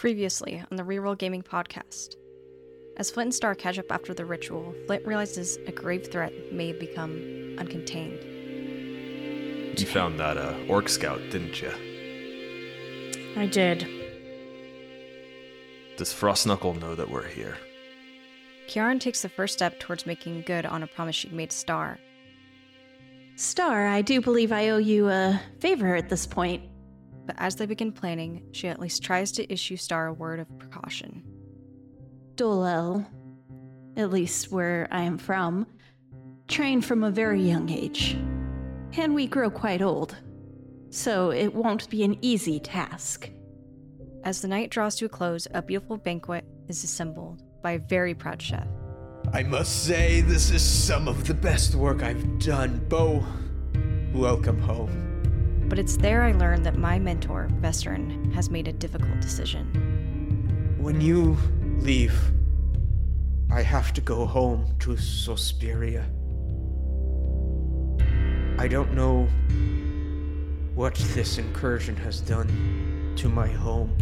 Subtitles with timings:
[0.00, 2.16] Previously on the Reroll Gaming podcast.
[2.96, 6.68] As Flint and Star catch up after the ritual, Flint realizes a grave threat may
[6.68, 7.18] have become
[7.58, 8.18] uncontained.
[9.78, 11.70] You found that uh, orc scout, didn't you?
[13.36, 13.86] I did.
[15.98, 17.58] Does Frostknuckle know that we're here?
[18.68, 21.98] Kiarryn takes the first step towards making good on a promise she'd made to Star.
[23.36, 26.69] Star, I do believe I owe you a favor at this point.
[27.30, 30.58] But as they begin planning, she at least tries to issue Star a word of
[30.58, 31.22] precaution.
[32.34, 33.06] Dolel,
[33.96, 35.68] at least where I am from,
[36.48, 38.14] trained from a very young age.
[38.94, 40.16] And we grow quite old.
[40.88, 43.30] So it won't be an easy task.
[44.24, 48.12] As the night draws to a close, a beautiful banquet is assembled by a very
[48.12, 48.66] proud chef.
[49.32, 52.84] I must say, this is some of the best work I've done.
[52.88, 53.24] Beau,
[54.12, 55.09] welcome home.
[55.70, 60.74] But it's there I learned that my mentor, Vestern, has made a difficult decision.
[60.78, 61.38] When you
[61.78, 62.12] leave,
[63.52, 66.10] I have to go home to Suspiria.
[68.58, 69.28] I don't know
[70.74, 73.96] what this incursion has done to my home,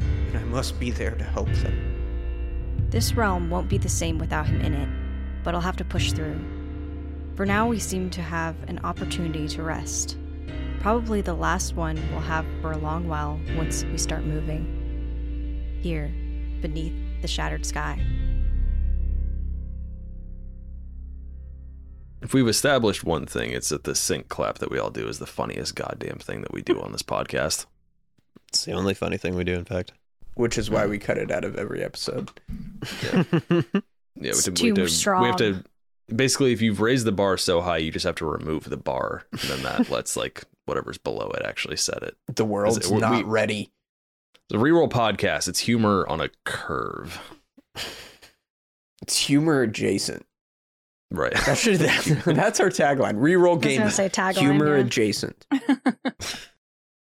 [0.00, 2.88] and I must be there to help them.
[2.90, 4.88] This realm won't be the same without him in it,
[5.44, 6.57] but I'll have to push through.
[7.38, 10.18] For now, we seem to have an opportunity to rest.
[10.80, 15.78] Probably the last one we'll have for a long while once we start moving.
[15.80, 16.08] Here,
[16.60, 18.04] beneath the shattered sky.
[22.22, 25.20] If we've established one thing, it's that the sync clap that we all do is
[25.20, 27.66] the funniest goddamn thing that we do on this podcast.
[28.48, 29.92] It's the only funny thing we do, in fact.
[30.34, 32.32] Which is why we cut it out of every episode.
[33.04, 33.22] Yeah,
[34.16, 35.22] It's we, too have to, strong.
[35.22, 35.62] we have to
[36.14, 39.24] basically if you've raised the bar so high, you just have to remove the bar,
[39.32, 42.16] and then that lets like whatever's below it actually set it.
[42.34, 43.70] The world's Is it- we- not ready.
[44.50, 47.20] The reroll podcast, it's humor on a curve.
[49.00, 50.26] It's humor adjacent.
[51.10, 51.32] Right.
[51.46, 53.14] That should, that, that's our tagline.
[53.14, 53.90] Reroll I was game.
[53.90, 54.38] say tagline.
[54.38, 54.82] humor yeah.
[54.84, 55.46] adjacent.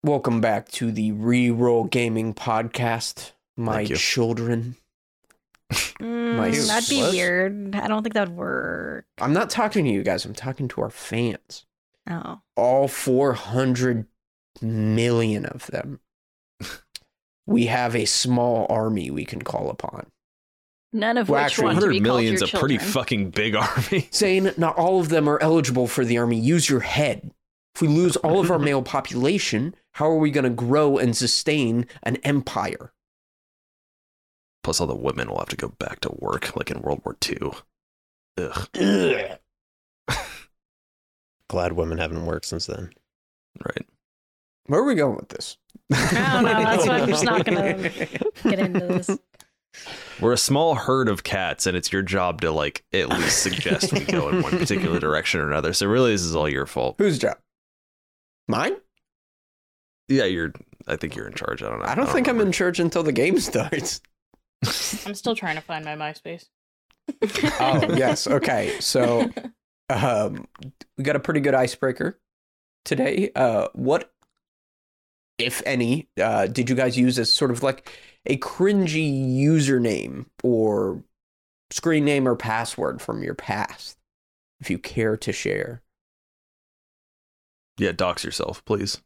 [0.02, 3.90] Welcome back to the Reroll Gaming Podcast, my Thank
[6.46, 6.52] you.
[6.52, 6.64] children.
[6.64, 7.12] Mm, that'd be what?
[7.12, 7.76] weird.
[7.76, 9.06] I don't think that'd work.
[9.18, 11.66] I'm not talking to you guys, I'm talking to our fans.
[12.08, 12.40] Oh.
[12.56, 14.06] All 400
[14.62, 16.00] million of them.
[17.46, 20.10] We have a small army we can call upon.
[20.92, 24.06] None of Well, which actually, want to be million's your a pretty fucking big army.
[24.10, 27.32] Saying not all of them are eligible for the army, use your head.
[27.74, 31.16] If we lose all of our male population, how are we going to grow and
[31.16, 32.92] sustain an empire?
[34.68, 37.16] Plus, all the women will have to go back to work like in World War
[37.26, 37.52] II.
[38.36, 38.68] Ugh.
[38.78, 40.18] Ugh.
[41.48, 42.90] Glad women haven't worked since then.
[43.64, 43.86] Right.
[44.66, 45.56] Where are we going with this?
[45.90, 46.52] I don't know.
[46.52, 47.88] That's why I'm just not gonna
[48.42, 49.18] get into this.
[50.20, 53.90] We're a small herd of cats, and it's your job to like at least suggest
[53.94, 55.72] we go in one particular direction or another.
[55.72, 56.96] So really, this is all your fault.
[56.98, 57.38] Whose job?
[58.46, 58.76] Mine?
[60.08, 60.52] Yeah, you're.
[60.86, 61.62] I think you're in charge.
[61.62, 61.86] I don't know.
[61.86, 64.02] I don't think I'm in charge until the game starts.
[65.06, 66.46] I'm still trying to find my MySpace.
[67.60, 68.26] Oh, yes.
[68.26, 68.76] Okay.
[68.80, 69.30] So,
[69.88, 70.46] um,
[70.96, 72.18] we got a pretty good icebreaker
[72.84, 73.30] today.
[73.34, 74.12] Uh, what,
[75.38, 77.90] if any, uh, did you guys use as sort of like
[78.26, 81.02] a cringy username or
[81.70, 83.96] screen name or password from your past?
[84.60, 85.82] If you care to share.
[87.78, 89.00] Yeah, dox yourself, please.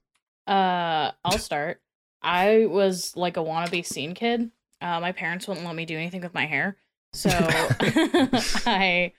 [0.47, 1.81] Uh, I'll start.
[2.23, 4.51] I was like a wannabe scene kid.
[4.83, 6.77] Uh, my parents wouldn't let me do anything with my hair,
[7.13, 7.31] so
[8.67, 9.13] I.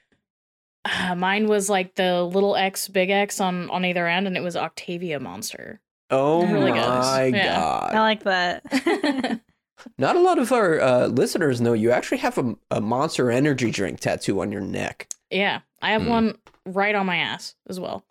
[0.85, 4.41] Uh, mine was like the little X, big X on on either end, and it
[4.43, 5.79] was Octavia Monster.
[6.09, 6.81] Oh Really good.
[6.85, 7.55] my Yeah.
[7.55, 7.95] god!
[7.95, 9.39] I like that.
[9.97, 13.71] Not a lot of our uh, listeners know you actually have a, a Monster Energy
[13.71, 15.07] drink tattoo on your neck.
[15.31, 16.09] yeah, I have Hmm.
[16.09, 18.05] one right on my ass as well.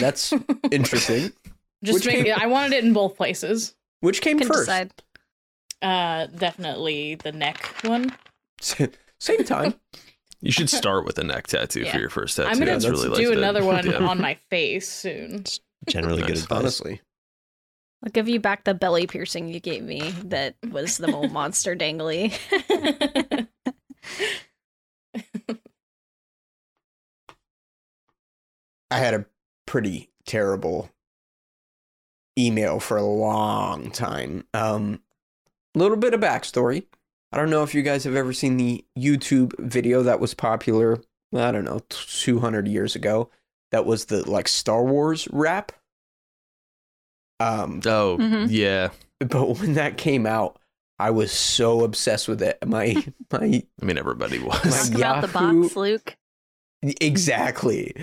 [0.00, 0.32] That's
[0.70, 1.32] interesting.
[1.84, 3.74] Just Which make, came- I wanted it in both places.
[4.00, 4.60] Which came Can first?
[4.66, 4.92] decide.
[5.82, 8.12] Uh, definitely the neck one.
[8.60, 9.74] Same time.
[10.40, 11.90] You should start with a neck tattoo Yeah.
[11.90, 12.48] for your first tattoo.
[12.50, 14.06] I'm gonna That's do really do like another one Yeah.
[14.06, 15.42] on my face soon.
[15.88, 16.46] Generally good advice.
[16.48, 17.00] Honestly.
[18.04, 21.74] I'll give you back the belly piercing you gave me that was the little monster
[21.74, 22.38] dangly.
[28.90, 29.26] I had a
[29.66, 30.90] pretty terrible
[32.38, 34.46] email for a long time.
[34.54, 35.02] Um,
[35.78, 36.84] little bit of backstory.
[37.32, 40.98] I don't know if you guys have ever seen the YouTube video that was popular.
[41.34, 43.30] I don't know, 200 years ago.
[43.70, 45.72] That was the like Star Wars rap.
[47.40, 48.46] Um, Oh Mhm.
[48.50, 48.88] yeah,
[49.20, 50.58] but when that came out,
[50.98, 52.58] I was so obsessed with it.
[52.66, 52.94] My
[53.32, 54.90] my I mean, everybody was.
[54.90, 55.28] My- Talk about the
[55.62, 56.16] box, Luke.
[56.82, 57.94] exactly.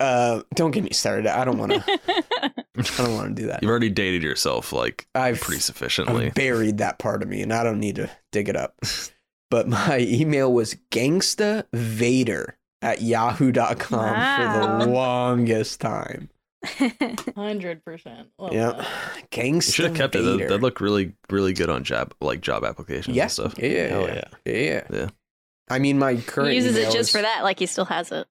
[0.00, 1.26] Uh, don't get me started.
[1.26, 2.54] I don't want to.
[2.80, 3.62] I don't want to do that.
[3.62, 6.26] You've already dated yourself like I've pretty sufficiently.
[6.26, 8.76] I've buried that part of me, and I don't need to dig it up.
[9.50, 16.30] But my email was gangsta vader at yahoo.com for the longest time.
[17.34, 18.28] Hundred percent.
[18.52, 18.86] Yeah.
[19.16, 20.20] You Gangsta should have kept it.
[20.20, 23.24] That, that looked really, really good on job like job applications yeah.
[23.24, 23.54] and stuff.
[23.58, 24.24] Yeah, yeah, yeah.
[24.44, 24.52] yeah.
[24.54, 24.86] yeah.
[24.90, 25.08] Yeah.
[25.68, 28.12] I mean, my He current uses it just is- for that, like he still has
[28.12, 28.26] it.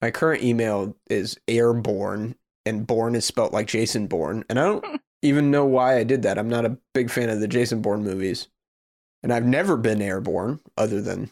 [0.00, 2.34] My current email is airborne,
[2.66, 4.44] and born is spelt like Jason Bourne.
[4.48, 6.38] And I don't even know why I did that.
[6.38, 8.48] I'm not a big fan of the Jason Bourne movies.
[9.22, 11.30] And I've never been airborne other than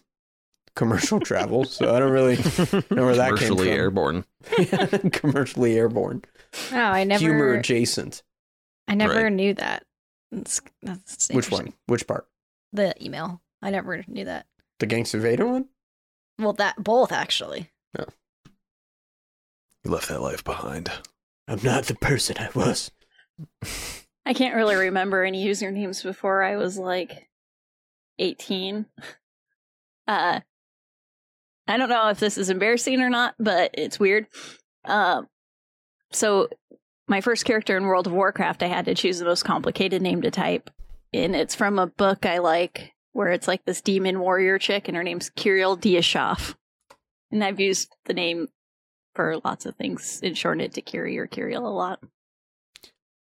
[0.76, 1.64] commercial travel.
[1.64, 2.36] So I don't really
[2.90, 3.56] know where that came from.
[3.56, 3.78] Commercially from.
[3.78, 4.24] airborne.
[5.12, 6.22] Commercially airborne.
[6.72, 7.20] Oh, I never.
[7.20, 8.22] Humor adjacent.
[8.86, 9.32] I never Right.
[9.32, 9.84] knew that.
[10.30, 11.72] That's, that's Which one?
[11.86, 12.26] Which part?
[12.74, 13.40] The email.
[13.62, 14.46] I never knew that.
[14.78, 15.66] The Gangsta Vader one?
[16.38, 17.70] Well, that both actually.
[17.98, 18.04] Yeah.
[19.84, 20.90] You left that life behind.
[21.48, 22.90] I'm not the person I was.
[24.26, 27.28] I can't really remember any usernames before I was like
[28.18, 28.86] 18.
[30.06, 30.40] Uh
[31.66, 34.26] I don't know if this is embarrassing or not, but it's weird.
[34.84, 35.28] Um
[36.12, 36.48] so
[37.08, 40.20] my first character in World of Warcraft, I had to choose the most complicated name
[40.22, 40.70] to type.
[41.14, 44.96] And it's from a book I like where it's like this demon warrior chick and
[44.96, 46.54] her name's Kiriel Diashaf.
[47.30, 48.48] And I've used the name
[49.18, 52.00] for lots of things and shortened it to Kiri or Kiriel a lot.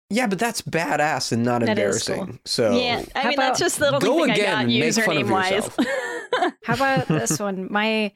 [0.09, 2.25] Yeah, but that's badass and not That is embarrassing.
[2.25, 2.39] cool.
[2.43, 4.79] So Yeah, I How mean that's just the little Go thing again I got and
[4.79, 6.51] make fun of username wise.
[6.65, 7.71] How about this one?
[7.71, 8.07] My,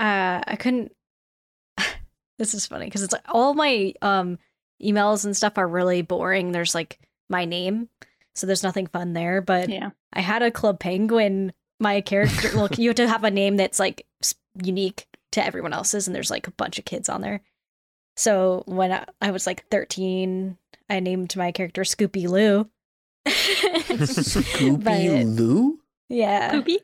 [0.00, 0.90] uh, I couldn't.
[2.38, 4.38] this is funny because it's like all my um
[4.82, 6.50] emails and stuff are really boring.
[6.50, 7.90] There's like my name,
[8.34, 9.40] so there's nothing fun there.
[9.40, 11.52] But yeah, I had a Club Penguin.
[11.78, 14.04] My character, look, you have to have a name that's like
[14.60, 17.40] unique to everyone else's, and there's like a bunch of kids on there.
[18.16, 20.56] So when I, I was like 13,
[20.88, 22.68] I named my character Scoopy Loo.
[23.26, 25.78] Scoopy But- Loo?
[26.08, 26.78] yeah, poopy.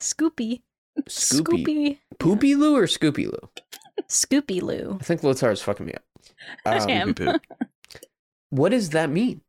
[0.00, 0.62] Scoopy,
[1.08, 1.64] Scoopy.
[1.64, 3.48] Scoopy, Poopy Loo or Scoopy Loo?
[4.08, 4.98] Scoopy Loo.
[5.00, 6.02] I think Lotar's fucking me up.
[6.66, 7.14] Um,
[8.50, 9.40] what does that mean?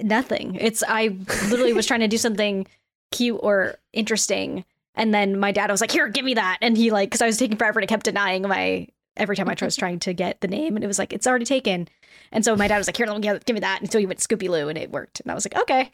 [0.00, 0.54] Nothing.
[0.56, 1.16] It's I
[1.50, 2.66] literally was trying to do something
[3.10, 6.90] cute or interesting, and then my dad was like, "Here, give me that," and he
[6.90, 9.76] like, because I was taking forever, and I kept denying my every time I was
[9.76, 11.88] trying to get the name, and it was like, "It's already taken."
[12.30, 13.98] And so my dad was like, "Here, let me give give me that," and so
[13.98, 15.90] he went Scoopy Loo, and it worked, and I was like, "Okay."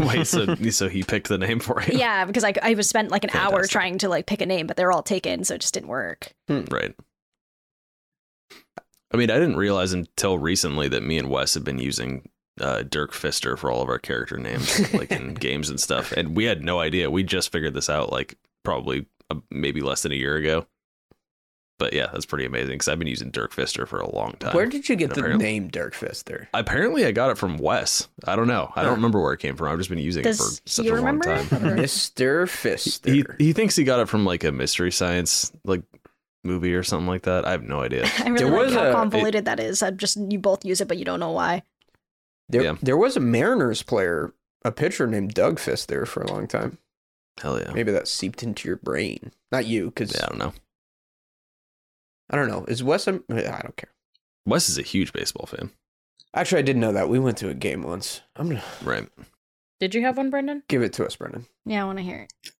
[0.06, 1.98] Wait, so so he picked the name for you?
[1.98, 4.66] yeah, because I I was spent like an hour trying to like pick a name,
[4.66, 6.32] but they're all taken, so it just didn't work.
[6.48, 6.94] Hmm, right.
[9.12, 12.28] I mean, I didn't realize until recently that me and Wes have been using
[12.60, 16.36] uh, Dirk Fister for all of our character names, like in games and stuff, and
[16.36, 17.10] we had no idea.
[17.10, 20.66] We just figured this out like probably uh, maybe less than a year ago.
[21.78, 24.54] But yeah, that's pretty amazing because I've been using Dirk Fister for a long time.
[24.54, 26.46] Where did you get and the name Dirk Fister?
[26.52, 28.06] Apparently, I got it from Wes.
[28.26, 28.70] I don't know.
[28.76, 29.68] I don't remember where it came from.
[29.72, 31.46] I've just been using Does it for such he a long time.
[31.46, 32.46] Mr.
[32.50, 32.68] He,
[33.22, 33.40] Fister.
[33.40, 35.80] he thinks he got it from like a mystery science like
[36.44, 37.46] movie or something like that.
[37.46, 38.04] I have no idea.
[38.18, 39.82] I really There like was how a- convoluted that is.
[39.82, 41.62] I just you both use it, but you don't know why.
[42.50, 42.74] There, yeah.
[42.82, 44.32] there was a Mariners player,
[44.64, 46.78] a pitcher named Doug Fister for a long time.
[47.40, 47.72] Hell yeah.
[47.72, 49.32] Maybe that seeped into your brain.
[49.50, 50.52] Not you, because Yeah, I don't know.
[52.30, 52.64] I don't know.
[52.66, 53.06] Is Wes?
[53.08, 53.90] A, I don't care.
[54.46, 55.70] Wes is a huge baseball fan.
[56.34, 57.08] Actually, I didn't know that.
[57.08, 58.20] We went to a game once.
[58.36, 59.08] I'm gonna Right.
[59.80, 60.62] Did you have one, Brendan?
[60.68, 61.46] give it to us, Brendan.
[61.64, 62.52] Yeah, I want to hear it.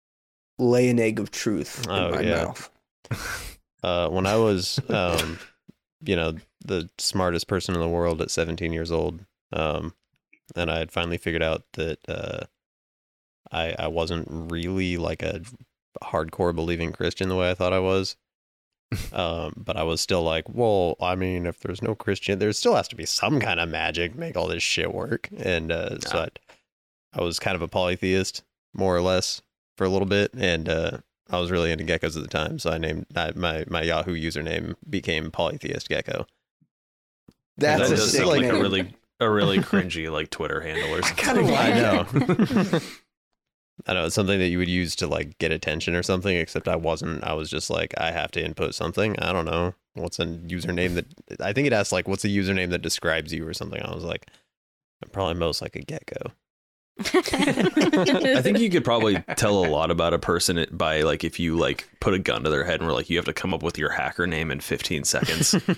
[0.58, 2.44] Lay an egg of truth Oh, in my yeah.
[2.44, 2.70] mouth.
[3.82, 5.38] Uh, when I was, um,
[6.04, 9.94] you know, the smartest person in the world at 17 years old, um,
[10.56, 12.40] and I had finally figured out that uh,
[13.52, 15.42] I I wasn't really like a
[16.02, 18.16] hardcore believing Christian the way I thought I was.
[19.12, 22.74] Um, but I was still like, well, I mean, if there's no Christian, there still
[22.74, 25.28] has to be some kind of magic to make all this shit work.
[25.36, 26.26] And uh, so Yeah.
[27.14, 28.42] I, I was kind of a polytheist,
[28.74, 29.42] more or less,
[29.76, 30.98] for a little bit, and uh,
[31.30, 34.16] I was really into geckos at the time, so I named I, my my Yahoo
[34.16, 36.26] username became Polytheist Gecko.
[37.58, 40.98] That's that a does sound like a really a really cringy like Twitter handle or
[41.04, 41.46] I something.
[41.46, 42.72] kinda I it.
[42.72, 42.80] know.
[43.86, 46.36] I know it's something that you would use to like get attention or something.
[46.36, 47.24] Except I wasn't.
[47.24, 49.18] I was just like, I have to input something.
[49.18, 51.06] I don't know what's a username that
[51.40, 53.80] I think it asked like, what's a username that describes you or something.
[53.82, 54.26] I was like,
[55.02, 56.32] I'm probably most like a gecko.
[57.32, 61.56] I think you could probably tell a lot about a person by like if you
[61.56, 63.62] like put a gun to their head and we're like you have to come up
[63.62, 65.54] with your hacker name in 15 seconds.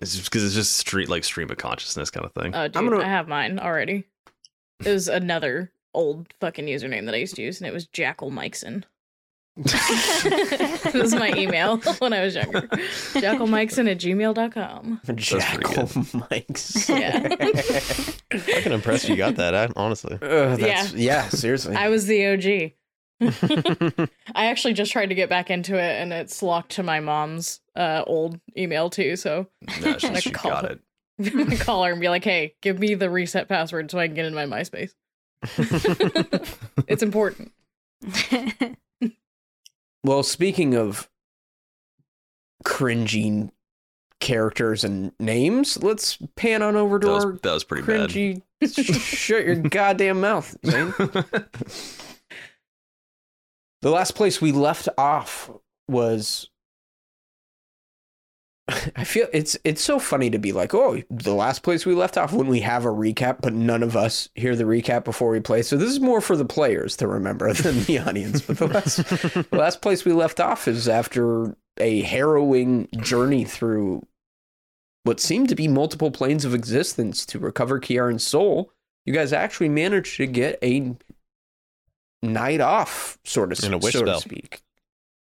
[0.00, 2.54] it's just because it's just street like stream of consciousness kind of thing.
[2.54, 4.04] Oh, dude, I'm gonna- I have mine already.
[4.84, 8.30] It was another old fucking username that I used to use, and it was Jackal
[8.30, 8.84] Mikeson.
[9.64, 12.62] it was my email when I was younger.
[12.62, 15.00] JackalMikeson at gmail.com.
[15.04, 15.90] pretty Jackal
[16.30, 16.88] Mikes.
[16.98, 17.28] Yeah.
[18.38, 19.54] Fucking impressed you got that.
[19.54, 20.14] I, honestly.
[20.20, 21.28] Uh, that's, yeah.
[21.28, 21.74] seriously.
[21.74, 22.72] I was the OG.
[24.34, 27.60] I actually just tried to get back into it and it's locked to my mom's
[27.74, 29.16] uh, old email too.
[29.16, 29.48] So
[29.82, 30.80] No, she, she call got it.
[31.18, 31.32] it.
[31.32, 34.06] I'm gonna call her and be like, hey, give me the reset password so I
[34.06, 34.92] can get in my MySpace.
[36.86, 37.50] it's important.
[40.04, 41.08] Well, speaking of
[42.64, 43.52] cringing
[44.20, 48.10] characters and names, let's pan on over to That was, our that was pretty bad.
[48.10, 48.42] cringy.
[49.00, 50.94] shut your goddamn mouth, Zane.
[53.80, 55.50] The last place we left off
[55.86, 56.47] was.
[58.96, 62.18] I feel it's it's so funny to be like, oh, the last place we left
[62.18, 65.40] off when we have a recap, but none of us hear the recap before we
[65.40, 65.62] play.
[65.62, 68.42] So this is more for the players to remember than the audience.
[68.42, 74.04] But the last the last place we left off is after a harrowing journey through
[75.04, 78.70] what seemed to be multiple planes of existence to recover Kiarryn's soul.
[79.06, 80.94] You guys actually managed to get a
[82.22, 84.20] night off, sort of, And a wish so spell.
[84.20, 84.60] to speak.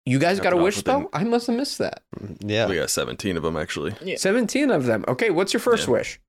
[0.07, 1.11] You guys got a wish within- spell?
[1.13, 2.03] I must have missed that.
[2.41, 2.67] yeah.
[2.69, 3.95] We got 17 of them actually.
[4.03, 4.17] Yeah.
[4.17, 5.05] 17 of them.
[5.09, 5.93] Okay, what's your first Yeah.
[5.93, 6.21] wish?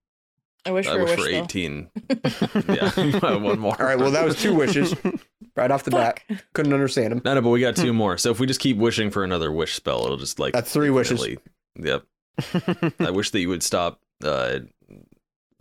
[0.68, 1.90] I wish I for a wish wish for 18.
[2.70, 3.80] yeah, one more.
[3.80, 4.96] All right, well, that was two wishes
[5.56, 6.22] right off the bat.
[6.54, 7.22] Couldn't understand them.
[7.24, 8.18] No, no, but we got two more.
[8.18, 10.90] So if we just keep wishing for another wish spell, it'll just like That's three
[10.90, 11.24] wishes.
[11.24, 12.94] infinitely- Yep.
[13.00, 14.60] I wish that you would stop uh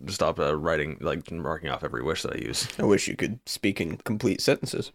[0.07, 2.67] stop uh, writing like marking off every wish that I use.
[2.79, 4.91] I wish you could speak in complete sentences.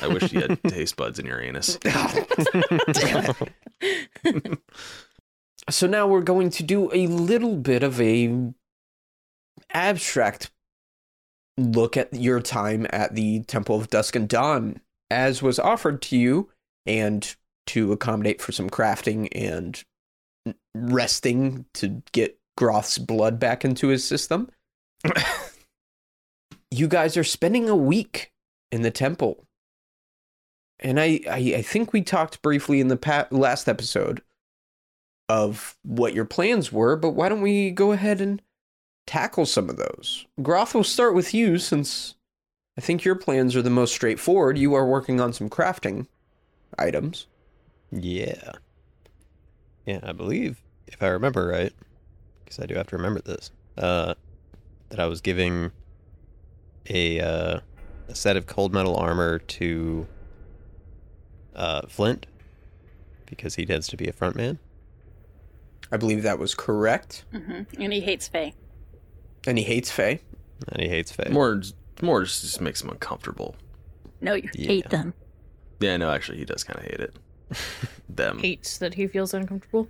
[0.00, 1.76] I wish you had taste buds in your anus.
[1.82, 3.34] Damn
[4.22, 4.58] it.
[5.70, 8.52] So now we're going to do a little bit of a
[9.72, 10.50] abstract
[11.56, 14.80] look at your time at the Temple of Dusk and Dawn
[15.10, 16.48] as was offered to you
[16.86, 19.84] and to accommodate for some crafting and
[20.74, 24.50] resting to get Groth's blood back into his system.
[26.70, 28.32] you guys are spending a week
[28.70, 29.46] in the temple.
[30.82, 34.20] And I, I, I think we talked briefly in the pa- last episode
[35.28, 38.42] of what your plans were, but why don't we go ahead and
[39.06, 40.26] tackle some of those?
[40.42, 42.16] Groth, we'll start with you since
[42.76, 44.58] I think your plans are the most straightforward.
[44.58, 46.06] You are working on some crafting
[46.78, 47.26] items.
[47.90, 48.52] yeah.
[49.84, 51.72] Yeah, I believe, if I remember right,
[52.44, 54.14] because I do have to remember this, uh,
[54.90, 55.72] that I was giving
[56.88, 57.60] a, uh,
[58.06, 60.06] a set of cold metal armor to
[61.54, 62.26] uh, Flint
[63.26, 64.58] because he tends to be a front man.
[65.90, 67.24] I believe that was correct.
[67.32, 68.54] hmm And he hates fey.
[69.46, 70.20] And he hates fey.
[70.68, 71.28] And he hates fey.
[71.30, 71.60] More
[72.00, 73.56] more just, just makes him uncomfortable.
[74.20, 74.66] No, you Yeah.
[74.68, 75.14] hate them.
[75.80, 77.16] Yeah, no, actually he does kind of hate it.
[78.08, 78.38] Them.
[78.38, 79.88] Hates that he feels uncomfortable.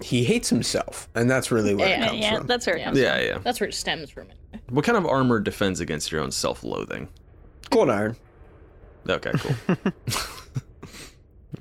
[0.00, 2.46] He hates himself, and that's really where it Yeah, comes yeah, from.
[2.48, 2.84] that's where it Yeah.
[2.86, 3.38] comes Yeah, yeah.
[3.38, 4.26] That's where it stems from.
[4.68, 7.08] What kind of armor defends against your own self-loathing?
[7.70, 8.16] Cold iron.
[9.08, 9.76] Okay, cool.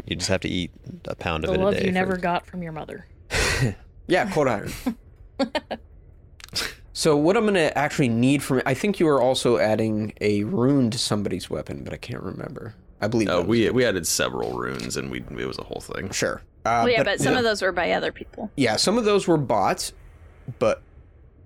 [0.05, 0.71] you just have to eat
[1.05, 1.63] a pound of The it a day.
[1.71, 3.05] The love you never for- got from your mother.
[4.05, 4.69] Yeah, cold iron.
[6.93, 10.91] so what I'm gonna actually need from I think you were also adding a rune
[10.91, 12.75] to somebody's weapon, but I can't remember.
[12.99, 13.73] I believe No, we it.
[13.73, 16.09] we added several runes and we it was a whole thing.
[16.11, 16.41] sure.
[16.65, 18.51] Uh, well, yeah, but, some of those were by other people.
[18.57, 19.91] yeah, some of those were bought,
[20.59, 20.81] but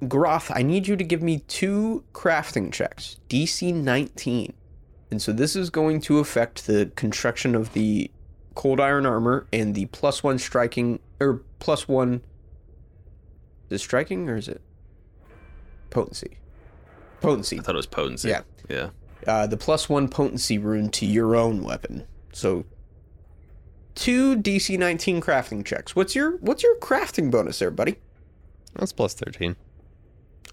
[0.08, 4.54] Groth, I need you to give me two crafting checks, DC 19,
[5.12, 8.12] and so this is going to affect the construction of the
[8.56, 12.22] cold iron armor and the plus one striking or plus one.
[13.70, 14.62] Is it striking or is it
[15.90, 16.38] potency?
[17.22, 17.60] Potency.
[17.60, 18.30] I thought it was potency.
[18.30, 18.42] Yeah.
[18.70, 18.90] Yeah.
[19.26, 22.06] uh, the plus one potency rune to your own weapon.
[22.34, 22.66] So
[23.96, 25.96] two DC 19 crafting checks.
[25.96, 27.98] What's your what's your crafting bonus there, buddy?
[28.76, 29.56] That's plus 13.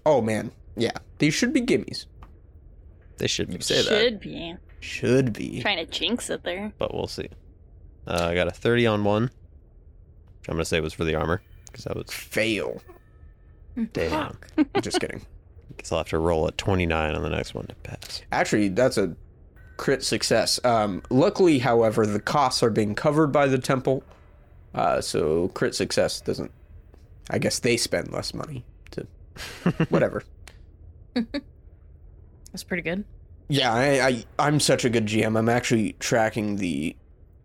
[0.05, 2.05] Oh man, yeah, these should be gimmies.
[3.17, 3.85] They should be, You say that.
[3.85, 4.55] Should be.
[4.79, 5.61] Should be.
[5.61, 6.71] Trying to jinx it there.
[6.77, 7.29] but we'll see.
[8.07, 11.05] Uh, I got a 30 on one, which I'm going to say it was for
[11.05, 12.11] the armor, because that was.
[12.11, 12.81] Fail.
[13.93, 14.37] Damn.
[14.81, 15.25] Just kidding.
[15.77, 18.21] Guess I'll have to roll a 29 on the next one to pass.
[18.31, 19.15] Actually, that's a
[19.77, 20.59] crit success.
[20.63, 24.03] Um, luckily, however, the costs are being covered by the temple,
[24.75, 26.51] uh, so crit success doesn't.
[27.29, 29.07] I guess they spend less money to
[29.89, 30.23] whatever.
[32.55, 33.03] That's pretty good.
[33.49, 35.37] Yeah, I, I I'm such a good GM.
[35.37, 36.95] I'm actually tracking the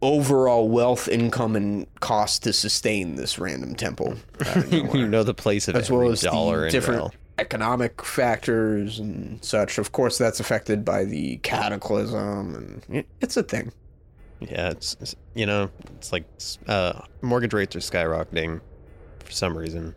[0.02, 4.14] overall wealth, income, and cost to sustain this random temple.
[4.70, 7.14] You know the place of as every well as dollar the in different Rel.
[7.40, 9.78] economic factors and such.
[9.78, 12.54] Of course, that's affected by the cataclysm,
[12.88, 13.72] and it's a thing.
[14.38, 16.24] Yeah, it's, it's you know, it's like
[16.68, 18.60] uh, mortgage rates are skyrocketing
[19.24, 19.96] for some reason.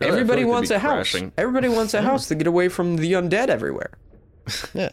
[0.00, 1.14] I Everybody wants be a house.
[1.36, 3.90] Everybody wants a house to get away from the undead everywhere.
[4.74, 4.90] Yeah,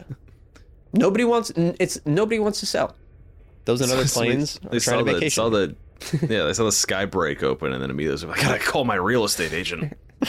[0.94, 1.52] Nobody wants.
[1.56, 2.96] It's nobody wants to sell.
[3.66, 5.30] those and other planes they are saw to the, vacation.
[5.32, 5.76] saw the
[6.28, 8.84] yeah they saw the sky break open and then immediately was like, I gotta call
[8.86, 9.98] my real estate agent.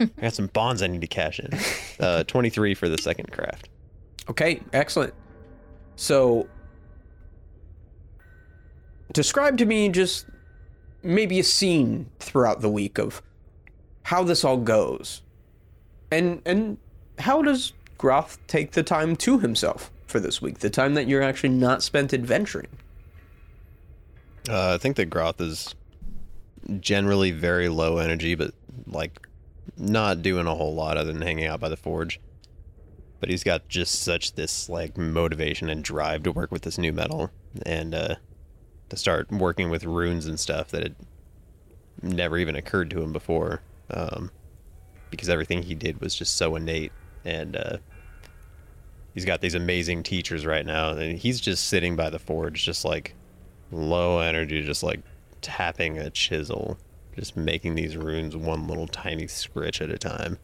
[0.00, 1.50] I got some bonds I need to cash in.
[2.00, 3.68] Uh, Twenty three for the second craft.
[4.28, 5.14] Okay, excellent.
[5.96, 6.48] So,
[9.12, 10.26] describe to me just
[11.02, 13.22] maybe a scene throughout the week of
[14.04, 15.22] how this all goes,
[16.10, 16.78] and and
[17.22, 20.58] how does Groth take the time to himself for this week?
[20.58, 22.68] The time that you're actually not spent adventuring.
[24.48, 25.74] Uh, I think that Groth is
[26.80, 28.52] generally very low energy, but
[28.86, 29.26] like
[29.76, 32.20] not doing a whole lot other than hanging out by the forge.
[33.20, 36.92] But he's got just such this like motivation and drive to work with this new
[36.92, 37.30] metal
[37.64, 38.16] and uh,
[38.88, 40.96] to start working with runes and stuff that had
[42.02, 43.62] never even occurred to him before.
[43.90, 44.32] Um,
[45.10, 46.90] because everything he did was just so innate
[47.24, 47.76] and uh,
[49.14, 52.84] he's got these amazing teachers right now and he's just sitting by the forge just
[52.84, 53.14] like
[53.70, 55.00] low energy, just like
[55.40, 56.78] tapping a chisel,
[57.16, 60.38] just making these runes one little tiny scritch at a time.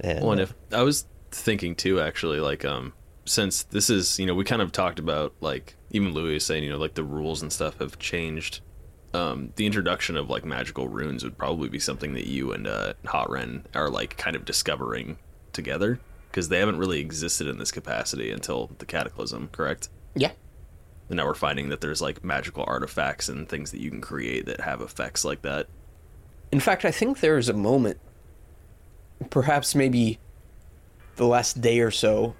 [0.00, 2.92] And, Well, and uh, if I was thinking too, actually, like, um,
[3.26, 6.70] since this is, you know, we kind of talked about, like, even Louis saying, you
[6.70, 8.60] know, like the rules and stuff have changed.
[9.12, 12.94] Um, the introduction of like magical runes would probably be something that you and uh,
[13.04, 15.18] Hotren are like kind of discovering
[15.52, 15.98] together
[16.30, 19.88] because they haven't really existed in this capacity until the Cataclysm, correct?
[20.14, 20.30] Yeah.
[21.08, 24.46] And now we're finding that there's like magical artifacts and things that you can create
[24.46, 25.66] that have effects like that.
[26.52, 27.98] In fact, I think there is a moment,
[29.28, 30.20] perhaps maybe
[31.16, 32.34] the last day or so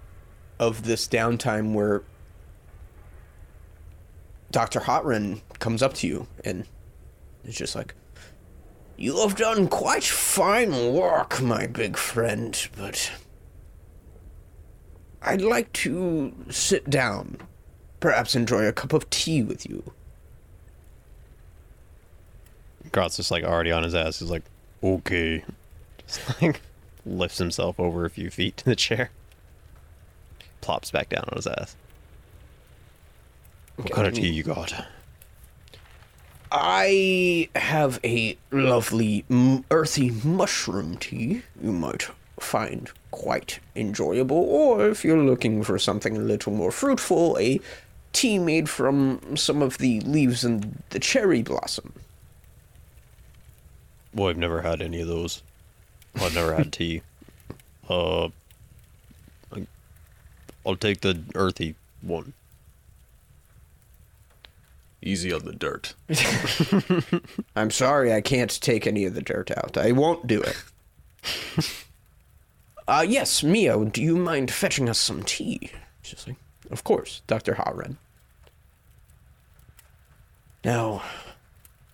[0.61, 2.03] of this downtime where
[4.53, 4.81] Dr.
[4.81, 6.65] Hotren comes up to you and
[7.45, 7.95] is just like,
[8.97, 13.13] You have done quite fine work, my big friend, but
[15.23, 17.39] I'd like to sit down,
[18.01, 19.93] perhaps enjoy a cup of tea with you.
[22.91, 24.19] Groth's just like already on his ass.
[24.19, 24.43] He's like,
[24.83, 25.45] okay.
[26.07, 26.61] Just like
[27.07, 29.11] lifts himself over a few feet to the chair.
[30.61, 31.77] Plops back down on his ass.
[33.77, 34.73] What kind of tea you got?
[36.53, 42.09] I have a lovely m- earthy mushroom tea you might
[42.41, 47.61] find quite enjoyable, or if you're looking for something a little more fruitful, a
[48.13, 51.93] tea made from some of the leaves and the cherry blossom.
[54.13, 55.43] Well, I've never had any of those.
[56.17, 57.03] Well, I've never had tea.
[57.89, 58.29] Uh,
[60.67, 62.33] I'll take the earthy one.
[65.03, 65.95] Easy on the dirt.
[67.57, 69.79] I'm sorry, I can't take any of the dirt out.
[69.79, 70.63] I won't do it.
[72.89, 75.71] uh, yes, Mio, do you mind fetching us some tea?
[76.03, 76.37] She's like,
[76.71, 77.55] of course, Dr.
[77.55, 77.97] Howren.
[80.65, 81.03] Now,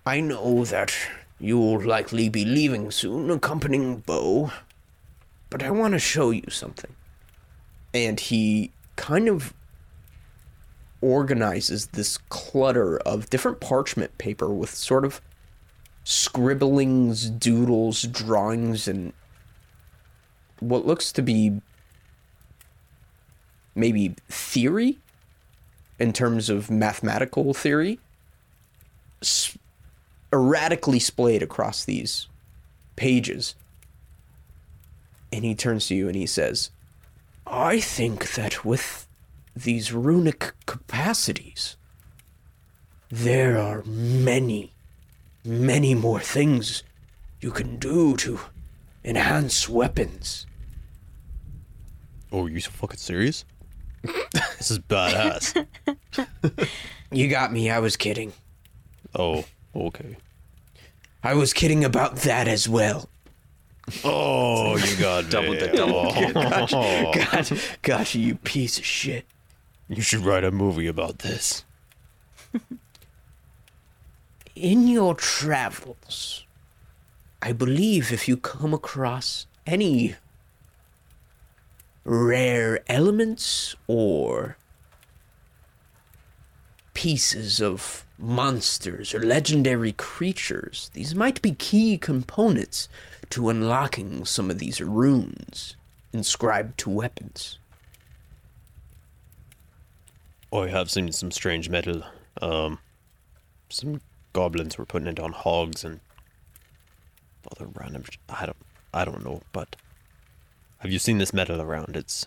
[0.05, 0.93] I know that
[1.39, 4.51] you'll likely be leaving soon, accompanying Beau,
[5.49, 6.95] but I want to show you something.
[7.95, 9.55] And he kind of
[11.07, 15.21] organizes this clutter of different parchment paper with sort of
[16.03, 19.13] scribblings, doodles, drawings, and
[20.59, 21.61] what looks to be
[23.77, 24.99] maybe theory
[26.01, 28.01] in terms of mathematical theory
[30.33, 32.27] erratically splayed across these
[32.97, 33.55] pages.
[35.33, 36.71] And he turns to you and he says,
[37.47, 39.06] I think that with
[39.57, 41.77] these runic capacities,
[43.11, 44.73] there are many,
[45.45, 46.83] many more things
[47.41, 48.39] you can do to
[49.03, 50.47] enhance weapons.
[52.31, 53.45] Oh, you so fucking serious?
[54.33, 55.67] this is badass.
[57.11, 58.33] You got me, I was kidding.
[59.15, 60.17] Oh, okay.
[61.23, 63.09] I was kidding about that as well.
[64.05, 66.33] Oh, you got Double the double kid.
[66.37, 69.25] Oh, Gotcha, gotcha, you piece of shit.
[69.89, 71.65] You should write a movie about this.
[74.55, 76.45] In your travels,
[77.43, 80.17] I believe if you come across any
[82.05, 84.57] rare elements or
[86.95, 90.91] pieces of monsters or legendary creatures.
[90.95, 92.89] These might be key components
[93.31, 95.77] to unlocking some of these runes
[96.13, 97.59] inscribed to weapons.
[100.59, 102.03] I have seen some strange metal.
[102.41, 102.79] Um,
[103.69, 104.01] some
[104.33, 106.01] goblins were putting it on hogs and
[107.51, 108.05] other random.
[108.05, 108.57] sh- I don't.
[108.95, 109.77] I don't know, but
[110.79, 111.97] have you seen this metal around?
[111.97, 112.27] It's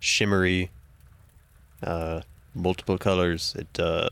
[0.00, 0.70] shimmery,
[1.82, 2.22] uh,
[2.54, 3.54] multiple colors.
[3.56, 4.08] It uh,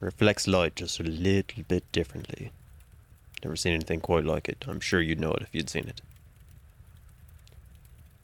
[0.00, 2.52] reflects light just a little bit differently.
[3.44, 4.64] Never seen anything quite like it.
[4.66, 6.00] I'm sure you'd know it if you'd seen it.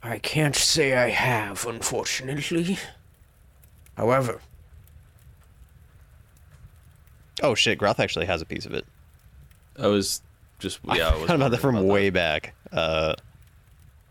[0.07, 2.79] I can't say I have, unfortunately.
[3.97, 4.41] However,
[7.43, 7.79] Oh shit!
[7.79, 8.87] Groth actually has a piece of it.
[9.79, 10.23] I was
[10.59, 11.09] just yeah.
[11.09, 12.55] I was about that from wondering way back.
[12.73, 13.15] Uh,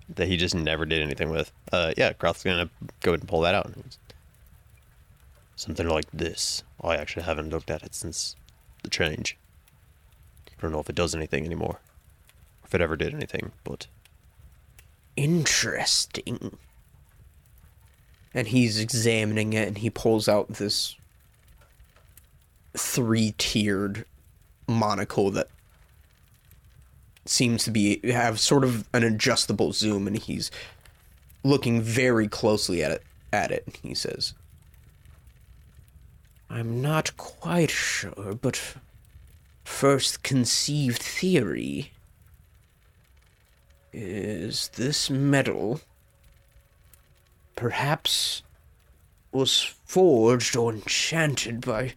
[0.10, 1.51] that he just never did anything with.
[1.71, 2.69] Uh, yeah, Groth's gonna
[3.01, 3.71] go ahead and pull that out.
[5.55, 6.63] Something like this.
[6.81, 8.36] I actually haven't looked at it since
[8.84, 9.38] the change.
[10.47, 11.79] I don't know if it does anything anymore,
[12.63, 13.53] if it ever did anything.
[13.63, 13.88] But
[15.15, 16.58] interesting.
[18.34, 20.95] And he's examining it and he pulls out this
[22.75, 24.06] three tiered
[24.67, 25.47] monocle that
[27.25, 30.51] seems to be have sort of an adjustable zoom and he's
[31.43, 34.34] looking very closely at it at it he says
[36.49, 38.75] I'm not quite sure but
[39.63, 41.91] first conceived theory
[43.95, 45.79] is this metal
[47.55, 48.43] perhaps
[49.31, 51.93] was forged or enchanted by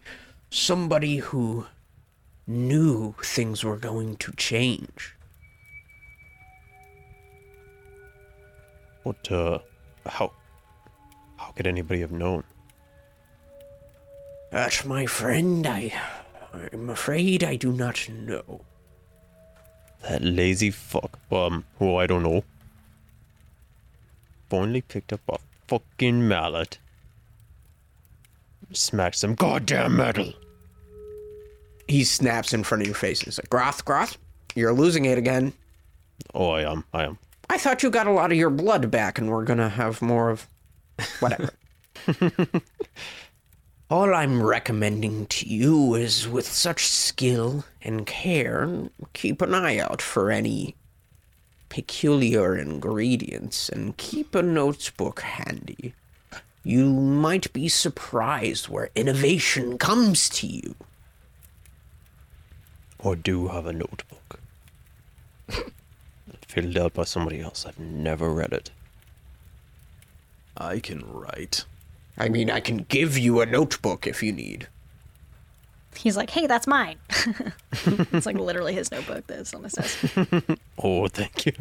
[0.49, 1.65] somebody who
[2.47, 5.15] knew things were going to change.
[9.09, 9.31] what?
[9.31, 9.59] Uh,
[10.05, 10.31] how?
[11.37, 12.43] How could anybody have known?
[14.51, 15.93] That, my friend, I
[16.73, 18.61] I'm afraid I do not know.
[20.03, 21.19] That lazy fuck.
[21.31, 22.43] Um, who I don't know.
[24.49, 26.77] Finally picked up a fucking mallet.
[28.71, 30.33] Smacked some goddamn metal.
[31.87, 34.17] He snaps in front of your face and he's like, Groth, Groth,
[34.55, 35.53] you're losing it again.
[36.33, 36.83] Oh, I am.
[36.93, 37.17] I am.
[37.49, 40.29] I thought you got a lot of your blood back and we're gonna have more
[40.29, 40.47] of
[41.19, 41.49] whatever.
[43.91, 48.69] All I'm recommending to you is with such skill and care,
[49.13, 50.75] keep an eye out for any
[51.69, 55.95] peculiar ingredients and keep a notebook handy.
[56.63, 60.75] You might be surprised where innovation comes to you.
[63.03, 64.39] I do have a notebook.
[66.47, 67.65] Filled out by somebody else.
[67.65, 68.69] I've never read it.
[70.55, 71.65] I can write.
[72.19, 74.67] I mean, I can give you a notebook if you need.
[75.95, 76.97] He's like, hey, that's mine.
[77.71, 80.05] it's like literally his notebook that's on his desk.
[80.81, 81.53] Oh, thank you.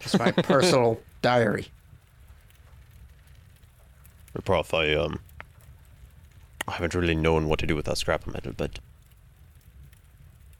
[0.00, 1.66] It's my personal diary.
[4.44, 5.20] Prof, I, um,
[6.66, 8.78] I haven't really known what to do with that scrap of metal, but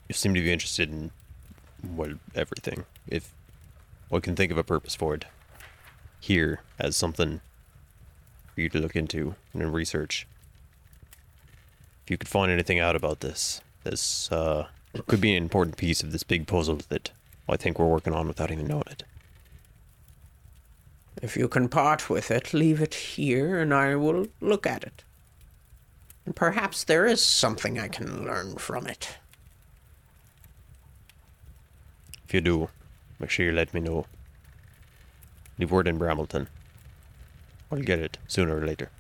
[0.08, 1.10] you seem to be interested in,
[1.82, 2.84] well, everything.
[3.06, 3.32] If
[4.12, 5.24] I can think of a purpose for it
[6.20, 7.40] here as something
[8.54, 10.26] for you to look into and research.
[12.04, 14.66] If you could find anything out about this, this, uh,
[15.06, 17.10] could be an important piece of this big puzzle that
[17.48, 19.04] I think we're working on without even knowing it.
[21.20, 25.04] If you can part with it, leave it here and I will look at it.
[26.24, 29.16] And perhaps there is something I can learn from it.
[32.24, 32.68] If you do,
[33.18, 34.06] make sure you let me know.
[35.58, 36.48] Leave word in Brambleton.
[37.72, 38.90] I'll get it sooner or later.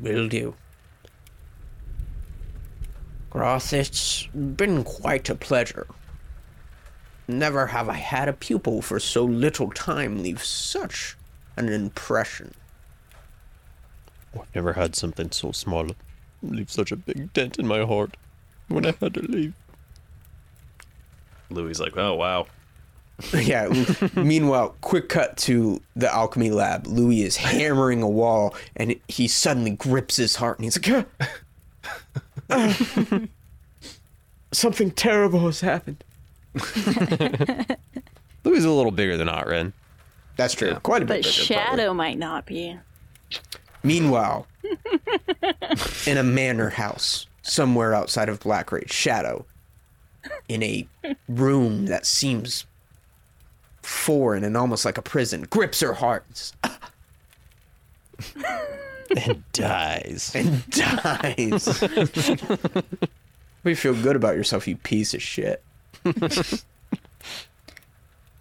[0.00, 0.56] Will do.
[3.30, 5.86] Groth, it's been quite a pleasure.
[7.28, 11.16] Never have I had a pupil for so little time leave such
[11.56, 12.54] an impression.
[14.34, 15.90] I've never had something so small
[16.42, 18.16] leave such a big dent in my heart
[18.66, 19.54] when I had to leave.
[21.50, 22.46] Louis like, oh wow.
[23.32, 23.68] yeah.
[24.16, 26.86] Meanwhile, quick cut to the alchemy lab.
[26.86, 31.28] Louis is hammering a wall, and he suddenly grips his heart, and he's like, "Ah!
[32.50, 33.20] Ah!
[34.52, 36.02] "Something terrible has happened."
[38.44, 39.72] Louis is a little bigger than Otren.
[40.36, 40.74] That's true.
[40.82, 41.08] Quite a bit.
[41.08, 41.94] But bigger, Shadow probably.
[41.94, 42.76] might not be.
[43.82, 44.46] Meanwhile,
[46.06, 49.44] in a manor house somewhere outside of Blackreach, Shadow,
[50.48, 50.86] in a
[51.28, 52.64] room that seems
[53.84, 56.24] foreign and almost like a prison, grips her heart.
[56.30, 56.72] and
[58.20, 58.36] says,
[59.26, 60.32] and dies.
[60.34, 61.84] and dies.
[63.64, 65.62] We feel good about yourself, you piece of shit.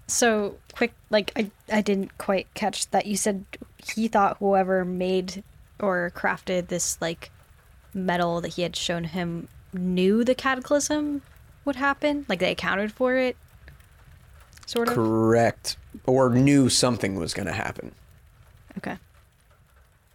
[0.07, 3.05] So quick, like I I didn't quite catch that.
[3.05, 3.45] You said
[3.95, 5.43] he thought whoever made
[5.79, 7.31] or crafted this like
[7.93, 11.21] metal that he had shown him knew the cataclysm
[11.63, 12.25] would happen.
[12.27, 13.37] Like they accounted for it,
[14.65, 14.93] sort of.
[14.93, 15.77] Correct.
[16.05, 17.93] Or knew something was going to happen.
[18.77, 18.97] Okay.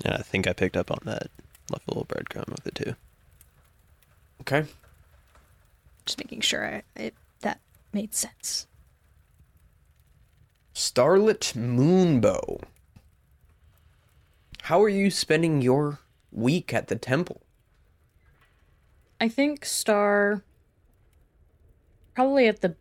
[0.04, 1.28] And I think I picked up on that.
[1.70, 2.94] Left a little breadcrumb with it too.
[4.42, 4.66] Okay.
[6.06, 7.60] Just making sure I, it that
[7.92, 8.66] made sense.
[10.74, 12.62] Starlette Moonbow.
[14.62, 15.98] How are you spending your
[16.30, 17.42] week at the temple?
[19.20, 20.42] I think Star
[22.14, 22.76] probably at the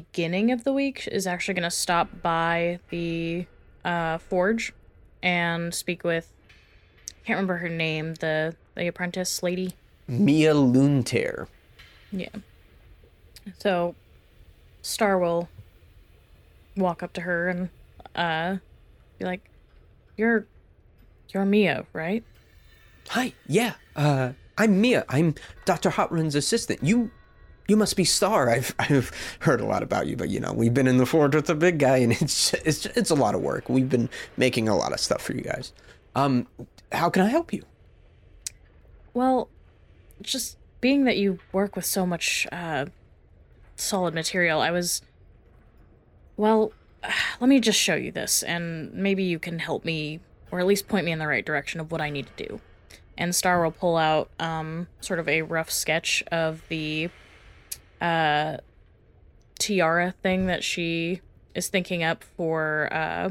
[0.00, 3.44] beginning of the week is actually going to stop by the
[3.84, 4.72] uh, forge
[5.22, 6.32] and speak with
[7.10, 9.74] I can't remember her name, the the apprentice lady.
[10.08, 11.46] Mia Lunter.
[12.10, 12.30] Yeah.
[13.58, 13.94] So
[14.80, 15.50] Star will
[16.74, 17.68] walk up to her and
[18.16, 18.56] uh
[19.18, 19.42] be like,
[20.16, 20.46] "You're
[21.34, 22.24] you're Mia, right?"
[23.10, 23.34] Hi.
[23.46, 23.74] Yeah.
[23.94, 25.04] Uh, I'm Mia.
[25.10, 25.34] I'm
[25.66, 25.90] Dr.
[25.90, 26.82] Hotrun's assistant.
[26.82, 27.10] You,
[27.72, 28.50] you must be Star.
[28.50, 31.34] I've I've heard a lot about you, but you know we've been in the forge
[31.34, 33.70] with the big guy, and it's it's it's a lot of work.
[33.70, 35.72] We've been making a lot of stuff for you guys.
[36.14, 36.46] Um,
[36.92, 37.64] how can I help you?
[39.14, 39.48] Well,
[40.20, 42.86] just being that you work with so much uh,
[43.76, 45.00] solid material, I was.
[46.36, 46.72] Well,
[47.40, 50.88] let me just show you this, and maybe you can help me, or at least
[50.88, 52.60] point me in the right direction of what I need to do.
[53.16, 57.08] And Star will pull out um, sort of a rough sketch of the
[58.02, 58.58] uh,
[59.58, 61.20] tiara thing that she
[61.54, 63.30] is thinking up for uh,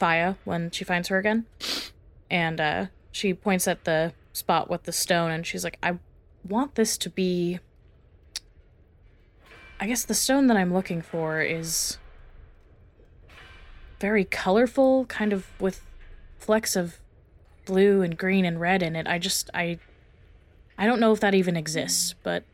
[0.00, 1.46] Faya when she finds her again.
[2.30, 5.98] And uh, she points at the spot with the stone and she's like i
[6.48, 7.58] want this to be
[9.80, 11.98] i guess the stone that i'm looking for is
[14.00, 15.82] very colorful kind of with
[16.38, 16.98] flecks of
[17.64, 19.06] blue and green and red in it.
[19.06, 19.78] I just i
[20.78, 22.44] i don't know if that even exists but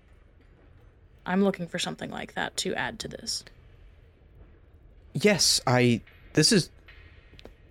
[1.26, 3.44] i'm looking for something like that to add to this
[5.14, 6.00] Yes, I.
[6.34, 6.70] This is.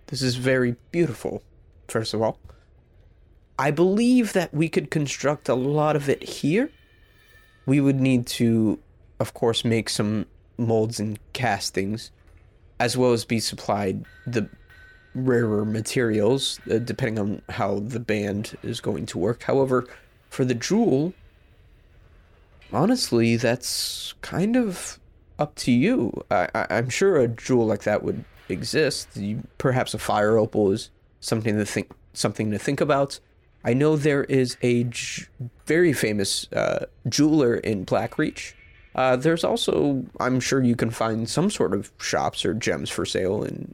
[0.08, 1.44] This is very beautiful.
[1.88, 2.40] First of all,
[3.60, 6.72] I believe that we could construct a lot of it here.
[7.66, 8.80] We would need to,
[9.20, 10.26] of course, make some
[10.58, 12.12] molds and castings,
[12.80, 14.50] as well as be supplied the
[15.16, 19.44] rarer materials, uh, depending on how the band is going to work.
[19.44, 19.88] However,
[20.30, 21.14] for the jewel,
[22.74, 25.00] honestly, that's kind of
[25.40, 26.24] up to you.
[26.30, 29.16] I, I, I'm sure a jewel like that would exist.
[29.16, 33.20] You, perhaps a fire opal is something to think something to think about.
[33.66, 35.26] I know there is a j-
[35.66, 38.54] very famous uh, jeweler in Blackreach.
[38.94, 43.06] Uh, there's also, I'm sure you can find some sort of shops or gems for
[43.06, 43.74] sale in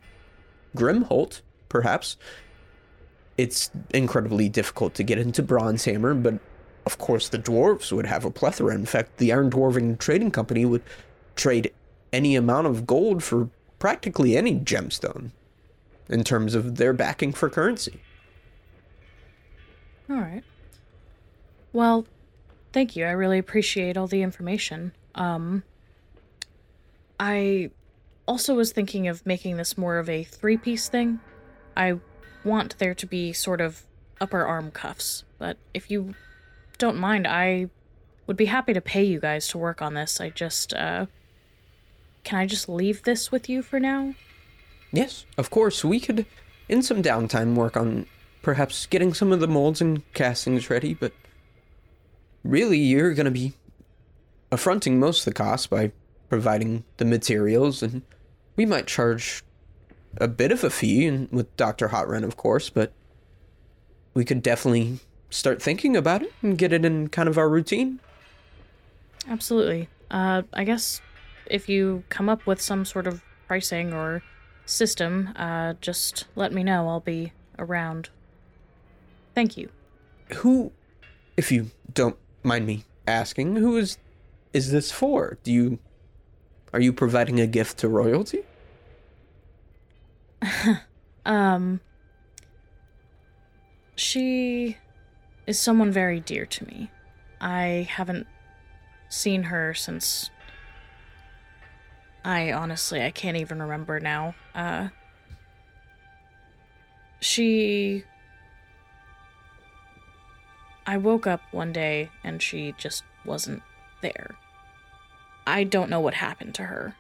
[0.78, 2.18] Grimholt, perhaps.
[3.38, 6.40] It's incredibly difficult to get into Bronzehammer, but
[6.86, 8.74] of course the dwarves would have a plethora.
[8.74, 10.84] In fact, the Iron Dwarven Trading Company would
[11.36, 11.72] trade
[12.12, 15.32] any amount of gold for practically any gemstone
[16.10, 18.00] in terms of their backing for currency.
[20.10, 20.44] All right.
[21.72, 22.08] Well,
[22.74, 23.06] thank you.
[23.06, 24.92] I really appreciate all the information.
[25.16, 25.64] Um
[27.20, 27.72] I
[28.28, 31.20] also was thinking of making this more of a three-piece thing.
[31.76, 32.00] I
[32.44, 33.84] want there to be sort of
[34.22, 36.16] upper arm cuffs, but if you
[36.80, 37.70] don't mind, I
[38.26, 40.20] would be happy to pay you guys to work on this.
[40.20, 41.06] I just uh
[42.24, 44.14] can I just leave this with you for now?
[44.92, 46.26] Yes, of course, we could,
[46.68, 48.06] in some downtime, work on
[48.42, 51.14] perhaps getting some of the molds and castings ready, but
[52.44, 53.54] really, you're going to be
[54.52, 55.92] affronting most of the cost by
[56.28, 58.02] providing the materials, and
[58.56, 59.44] we might charge
[60.18, 61.90] a bit of a fee, and with Dr.
[61.90, 62.92] Hotrun, of course, but
[64.14, 68.00] we could definitely start thinking about it and get it in kind of our routine.
[69.28, 69.90] Absolutely.
[70.10, 71.02] Uh, I guess
[71.46, 74.24] if you come up with some sort of pricing or
[74.66, 76.88] system, uh, just let me know.
[76.88, 78.10] I'll be around.
[79.36, 79.70] Thank you.
[80.38, 80.72] Who,
[81.38, 83.98] if you don't mind me asking, who is
[84.52, 85.38] is this for?
[85.44, 85.80] Do you
[86.74, 88.44] are you providing a gift to royalty?
[91.26, 91.80] Um,
[93.96, 94.78] she
[95.50, 96.92] is someone very dear to me.
[97.42, 98.28] I haven't
[99.10, 100.30] seen her since.
[102.24, 104.36] I honestly, I can't even remember now.
[104.54, 104.90] Uh,
[107.20, 108.04] she
[110.86, 113.64] I woke up one day and she just wasn't
[114.04, 114.36] there.
[115.48, 116.94] I don't know what happened to her.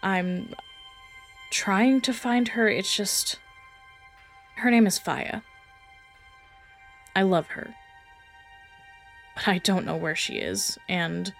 [0.00, 0.54] I'm
[1.50, 2.68] trying to find her.
[2.68, 3.40] It's just.
[4.58, 5.42] Her name is Faya.
[7.16, 7.74] I love her.
[9.36, 11.32] But I don't know where she is, and.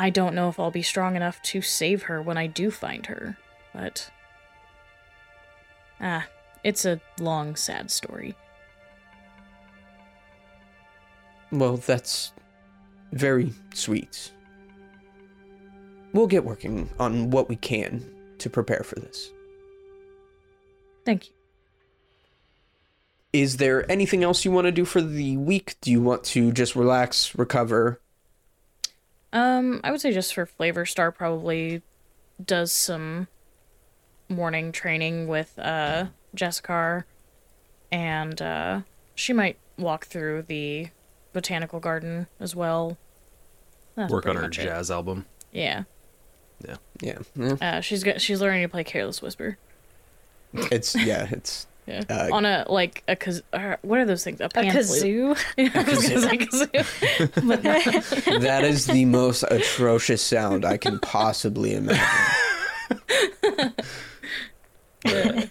[0.00, 3.04] I don't know if I'll be strong enough to save her when I do find
[3.06, 3.36] her,
[3.74, 4.10] but.
[6.00, 6.28] Ah,
[6.62, 8.36] it's a long, sad story.
[11.50, 12.32] Well, that's
[13.12, 14.30] very sweet.
[16.12, 19.30] We'll get working on what we can to prepare for this.
[21.04, 21.37] Thank you.
[23.38, 25.76] Is there anything else you want to do for the week?
[25.80, 28.00] Do you want to just relax, recover?
[29.32, 31.82] Um, I would say just for Flavor Star probably
[32.44, 33.28] does some
[34.28, 37.04] morning training with uh Jessica
[37.90, 38.80] and uh
[39.14, 40.88] she might walk through the
[41.32, 42.98] botanical garden as well.
[43.94, 44.64] That's Work on her much it.
[44.64, 45.26] jazz album.
[45.52, 45.84] Yeah.
[46.66, 46.76] Yeah.
[47.00, 47.52] yeah.
[47.60, 49.56] Uh she's got she's learning to play Careless Whisper.
[50.52, 52.02] It's yeah, it's Yeah.
[52.10, 54.40] Uh, on a like a kaz- uh, what are those things?
[54.42, 55.38] A, A kazoo.
[55.56, 58.40] Yeah, I was kazoo.
[58.42, 62.04] That is the most atrocious sound I can possibly imagine.
[65.04, 65.44] Yeah.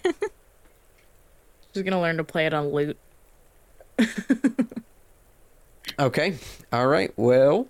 [1.74, 2.96] She's gonna learn to play it on lute.
[5.98, 6.36] Okay.
[6.72, 7.12] All right.
[7.16, 7.66] Well,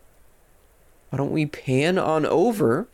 [1.11, 2.87] why don't we pan on over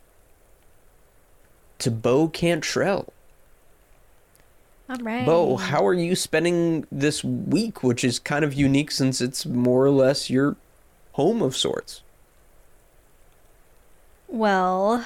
[1.79, 3.11] to Beau Cantrell?
[4.89, 5.25] All right.
[5.25, 9.83] Beau, how are you spending this week, which is kind of unique since it's more
[9.85, 10.57] or less your
[11.13, 12.01] home of sorts?
[14.27, 15.05] Well,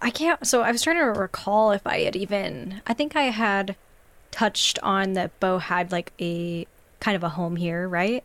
[0.00, 0.46] I can't.
[0.46, 2.80] So I was trying to recall if I had even.
[2.86, 3.76] I think I had
[4.30, 6.66] touched on that Beau had like a
[7.00, 8.24] kind of a home here, right?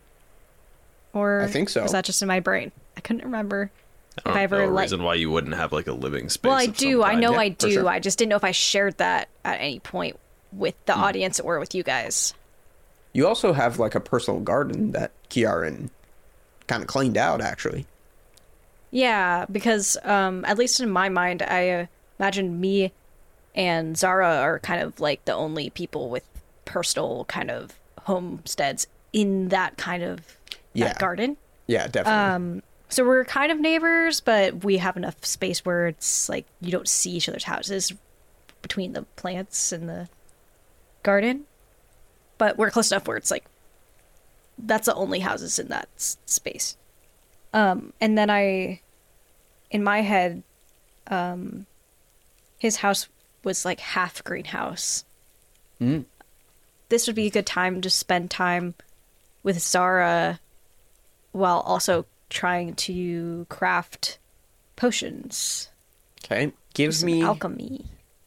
[1.12, 1.82] Or I think so.
[1.82, 2.72] Was that just in my brain?
[2.96, 3.70] I couldn't remember.
[4.18, 4.82] I If don't I ever know a like.
[4.84, 6.48] reason why you wouldn't have like a living space.
[6.48, 7.02] Well, I of some do.
[7.02, 7.70] I know Yeah, I do.
[7.72, 7.88] sure.
[7.88, 10.16] I just didn't know if I shared that at any point
[10.56, 11.02] with the Hmm.
[11.02, 12.34] audience or with you guys.
[13.12, 15.90] You also have like a personal garden that Kiarryn
[16.66, 17.86] kind of cleaned out, actually.
[18.90, 21.86] Yeah, because um, at least in my mind, I uh,
[22.18, 22.92] imagine me
[23.54, 26.24] and Zara are kind of like the only people with
[26.64, 30.34] personal kind of homesteads in that kind of that
[30.74, 30.98] Yeah.
[30.98, 31.36] garden.
[31.66, 32.12] Yeah, definitely.
[32.34, 36.70] Um, so we're kind of neighbors, but we have enough space where it's like you
[36.70, 37.92] don't see each other's houses
[38.62, 40.08] between the plants and the
[41.06, 41.44] garden.
[42.36, 43.46] But we're close enough where it's like
[44.58, 46.76] that's the only houses in that s- space.
[47.54, 48.80] Um, and then I,
[49.70, 50.42] in my head,
[51.06, 51.66] um,
[52.58, 53.08] his house
[53.44, 55.04] was like half greenhouse.
[55.80, 56.04] Mm.
[56.88, 58.74] This would be a good time to spend time
[59.42, 60.40] with Zara
[61.32, 64.18] while also trying to craft
[64.74, 65.70] potions.
[66.24, 66.52] Okay.
[66.74, 67.22] Gives me.
[67.22, 67.86] alchemy.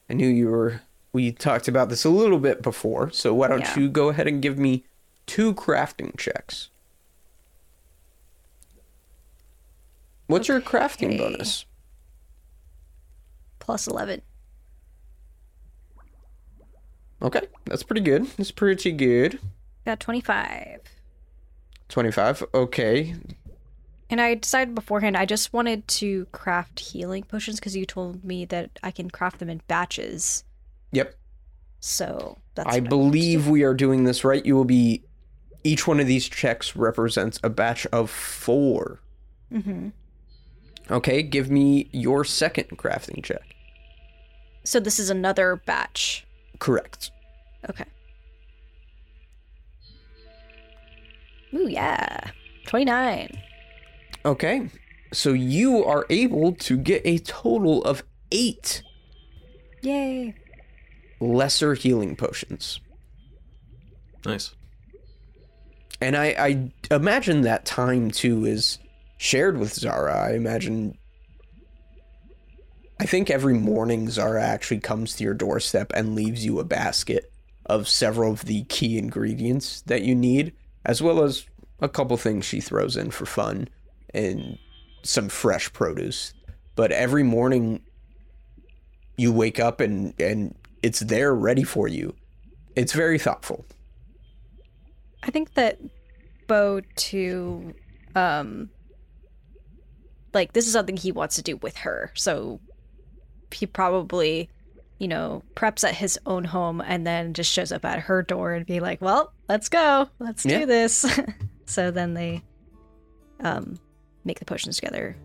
[0.09, 0.81] I knew you were.
[1.11, 3.79] We talked about this a little bit before, so why don't Yeah.
[3.79, 4.85] you go ahead and give me
[5.25, 6.69] two crafting checks?
[10.27, 11.65] What's your crafting bonus?
[13.57, 14.21] Plus 11.
[17.21, 18.27] Okay, that's pretty good.
[18.37, 19.39] That's pretty good.
[19.85, 20.81] Got 25.
[21.89, 22.43] 25.
[22.53, 23.15] Okay.
[24.11, 28.45] And I decided beforehand I just wanted to craft healing potions because you told me
[28.45, 30.43] that I can craft them in batches.
[30.91, 31.15] Yep.
[31.79, 34.45] So that's I what wanted to believe we are doing this right.
[34.45, 35.03] You will be.
[35.61, 39.01] Each one of these checks represents a batch of four.
[39.51, 39.89] Mm-hmm.
[40.89, 43.55] Okay, give me your second crafting check.
[44.63, 46.25] So this is another batch.
[46.59, 47.11] Correct.
[47.69, 47.83] Okay.
[51.53, 52.31] Ooh, yeah.
[52.67, 53.37] 29.
[54.23, 54.69] Okay,
[55.11, 58.81] so you are able to get a total of eight
[59.81, 60.35] Yay.
[61.19, 62.79] Lesser healing potions.
[64.25, 64.53] Nice.
[66.01, 68.79] And I, I imagine that time too is
[69.17, 70.15] shared with Zara.
[70.15, 70.97] I imagine.
[73.01, 77.31] I think every morning Zara actually comes to your doorstep and leaves you a basket
[77.65, 80.53] of several of the key ingredients that you need,
[80.85, 81.45] as well as
[81.81, 83.69] a couple things she throws in for fun
[84.13, 84.57] and
[85.03, 86.33] some fresh produce.
[86.75, 87.81] But every morning
[89.17, 92.15] you wake up and, and it's there ready for you.
[92.75, 93.65] It's very thoughtful.
[95.23, 95.79] I think that
[96.47, 97.73] Beau to
[98.15, 98.69] um
[100.33, 102.11] like this is something he wants to do with her.
[102.15, 102.59] So
[103.51, 104.49] he probably,
[104.99, 108.53] you know, preps at his own home and then just shows up at her door
[108.53, 110.07] and be like, "Well, let's go.
[110.19, 110.59] Let's Yeah.
[110.59, 111.05] do this."
[111.65, 112.41] So then they
[113.41, 113.77] um,
[114.25, 115.15] make the potions together.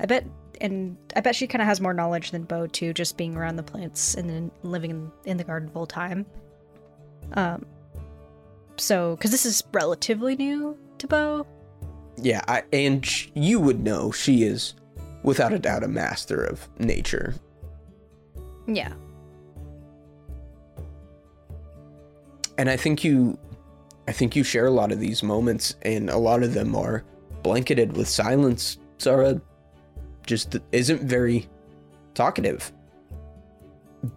[0.00, 0.26] I bet,
[0.60, 3.56] and I bet she kind of has more knowledge than Beau too, just being around
[3.56, 6.26] the plants and then living in, in the garden full time.
[7.34, 7.64] Um,
[8.76, 11.46] so because this is relatively new to Beau,
[12.16, 14.74] Yeah, I, and sh- you would know she is,
[15.22, 17.34] without a doubt, a master of nature.
[18.66, 18.92] yeah,
[22.56, 23.36] And I think you,
[24.06, 27.04] I think you share a lot of these moments, and a lot of them are
[27.42, 28.78] blanketed with silence.
[29.00, 29.40] Zara
[30.26, 31.48] just isn't very
[32.14, 32.72] talkative,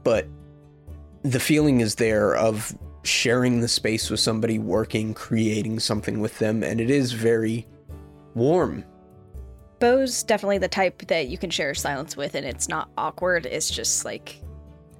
[0.03, 0.27] but
[1.23, 6.63] the feeling is there of sharing the space with somebody, working, creating something with them,
[6.63, 7.65] and it is very
[8.35, 8.83] warm.
[9.79, 13.45] Beau's definitely the type that you can share silence with, and it's not awkward.
[13.45, 14.41] It's just like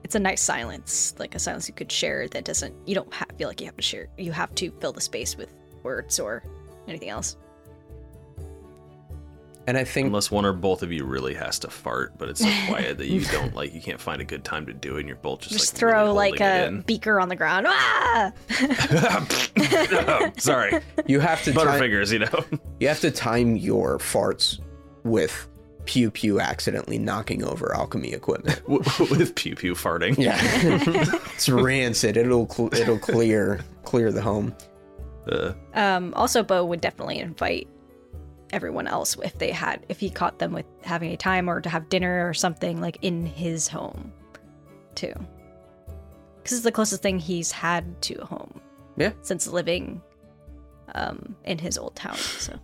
[0.03, 3.25] it's a nice silence, like a silence you could share that doesn't you don't ha-
[3.37, 4.07] feel like you have to share.
[4.17, 5.53] You have to fill the space with
[5.83, 6.43] words or
[6.87, 7.37] anything else.
[9.67, 12.39] And I think Unless one or both of you really has to fart, but it's
[12.39, 14.99] so quiet that you don't like you can't find a good time to do it,
[15.01, 17.67] and you're both just, Just like, throw really like a beaker on the ground.
[17.67, 18.31] Ah!
[20.37, 22.13] Sorry, you have to time, Butterfingers.
[22.13, 22.45] You know.
[22.79, 24.59] you have to time your farts
[25.03, 25.47] with
[25.83, 28.61] pew pew accidentally knocking over alchemy equipment.
[28.67, 30.17] with pew pew farting.
[30.17, 30.37] Yeah,
[31.35, 32.15] it's rancid.
[32.15, 34.55] It'll cl- it'll clear clear the home.
[35.29, 37.67] Uh, Um, also, Beau would definitely invite
[38.51, 41.69] everyone else if they had if he caught them with having a time or to
[41.69, 44.11] have dinner or something like in his home,
[44.95, 45.13] too.
[46.37, 48.61] Because it's the closest thing he's had to a home.
[48.95, 49.11] Yeah.
[49.21, 50.01] Since living,
[50.95, 52.15] um, in his old town.
[52.15, 52.57] So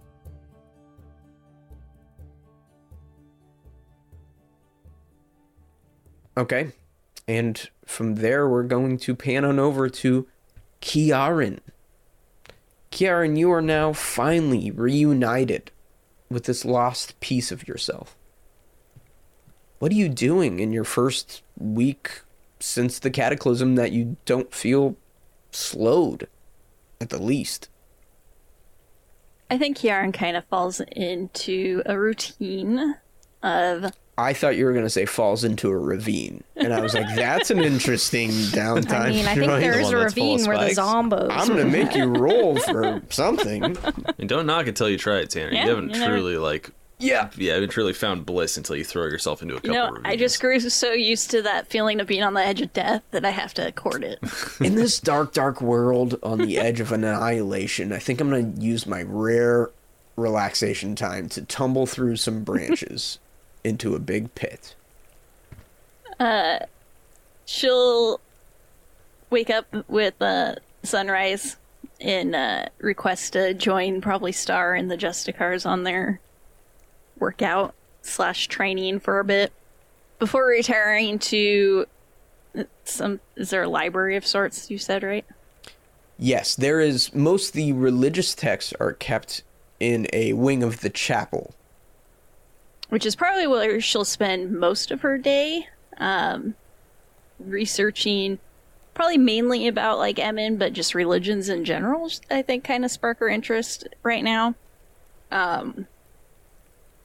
[6.35, 6.71] Okay,
[7.27, 10.27] and from there we're going to pan on over to
[10.81, 11.59] Kiarryn.
[12.93, 15.71] Kiarryn, you are now finally reunited
[16.29, 18.15] with this lost piece of yourself.
[19.79, 22.21] What are you doing in your first week
[22.59, 24.95] since the cataclysm that you don't feel
[25.49, 26.27] slowed,
[27.01, 27.67] at the least?
[29.49, 32.95] I think Kiarryn kind of falls into a routine
[33.41, 36.43] of I thought you were going to say falls into a ravine.
[36.55, 38.91] And I was like, that's an interesting downtime.
[38.93, 39.61] I mean, I think choice.
[39.61, 40.79] there is one a that's full of ravine where the spikes.
[40.79, 41.27] zombos.
[41.31, 43.63] I'm going to make you roll for something.
[43.63, 45.51] and don't knock until you try it, Tanner.
[45.51, 47.31] Yeah, you haven't you never- truly like Yeah.
[47.37, 49.71] yeah, haven't truly found bliss until you throw yourself into a couple.
[49.73, 52.61] you know, I just grew so used to that feeling of being on the edge
[52.61, 54.19] of death that I have to court it.
[54.61, 58.61] In this dark, dark world on the edge of annihilation, I think I'm going to
[58.61, 59.71] use my rare
[60.15, 63.17] relaxation time to tumble through some branches
[63.63, 64.75] into a big pit.
[66.19, 66.59] Uh,
[67.45, 68.19] she'll
[69.29, 71.57] wake up with uh, sunrise
[71.99, 76.19] and uh, request to join probably Star and the Justicars on their
[77.17, 79.51] workout slash training for a bit
[80.19, 81.85] before retiring to
[82.83, 83.19] some.
[83.35, 84.69] Is there a library of sorts?
[84.69, 85.25] You said right.
[86.19, 87.13] Yes, there is.
[87.13, 89.43] Most of the religious texts are kept
[89.79, 91.55] in a wing of the chapel.
[92.89, 95.67] Which is probably where she'll spend most of her day
[95.97, 96.55] um,
[97.39, 98.39] researching
[98.93, 103.17] probably mainly about like emin but just religions in general i think kind of spark
[103.19, 104.53] her interest right now.
[105.31, 105.87] Um,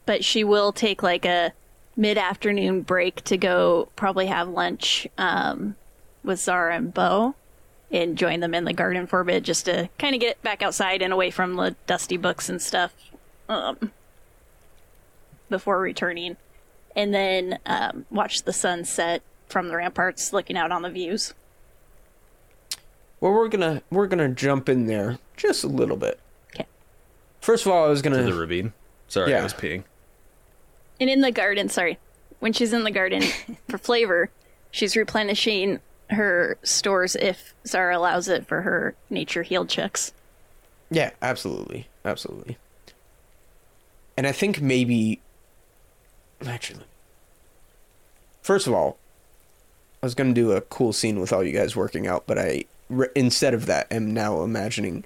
[0.05, 1.53] but she will take like a
[1.97, 5.77] mid-afternoon break to go probably have lunch um,
[6.23, 7.35] with zara and Beau
[7.91, 10.63] and join them in the garden for a bit just to kind of get back
[10.63, 12.95] outside and away from the dusty books and stuff.
[13.49, 13.93] Um,
[15.49, 16.37] before returning,
[16.97, 21.35] and then um, watch the sun set from the ramparts, looking out on the views.
[23.21, 26.21] Well, we're gonna we're gonna jump in there just a little bit.
[26.55, 26.67] Okay.
[27.41, 28.73] First of all, I was gonna the ravine.
[29.09, 29.41] Sorry, Yeah.
[29.41, 29.85] I was peeing.
[31.01, 31.99] And in the garden, sorry,
[32.41, 33.23] when she's in the garden
[33.69, 34.31] for flavor,
[34.71, 35.81] she's replenishing
[36.11, 40.13] her stores if Zara allows it for her nature healed checks.
[40.91, 41.87] Yeah, absolutely.
[42.05, 42.57] Absolutely.
[44.17, 45.21] And I think maybe
[46.47, 46.85] actually
[48.43, 48.97] First of all,
[50.03, 52.39] I was going to do a cool scene with all you guys working out, but
[52.39, 55.05] I re- instead of that am now imagining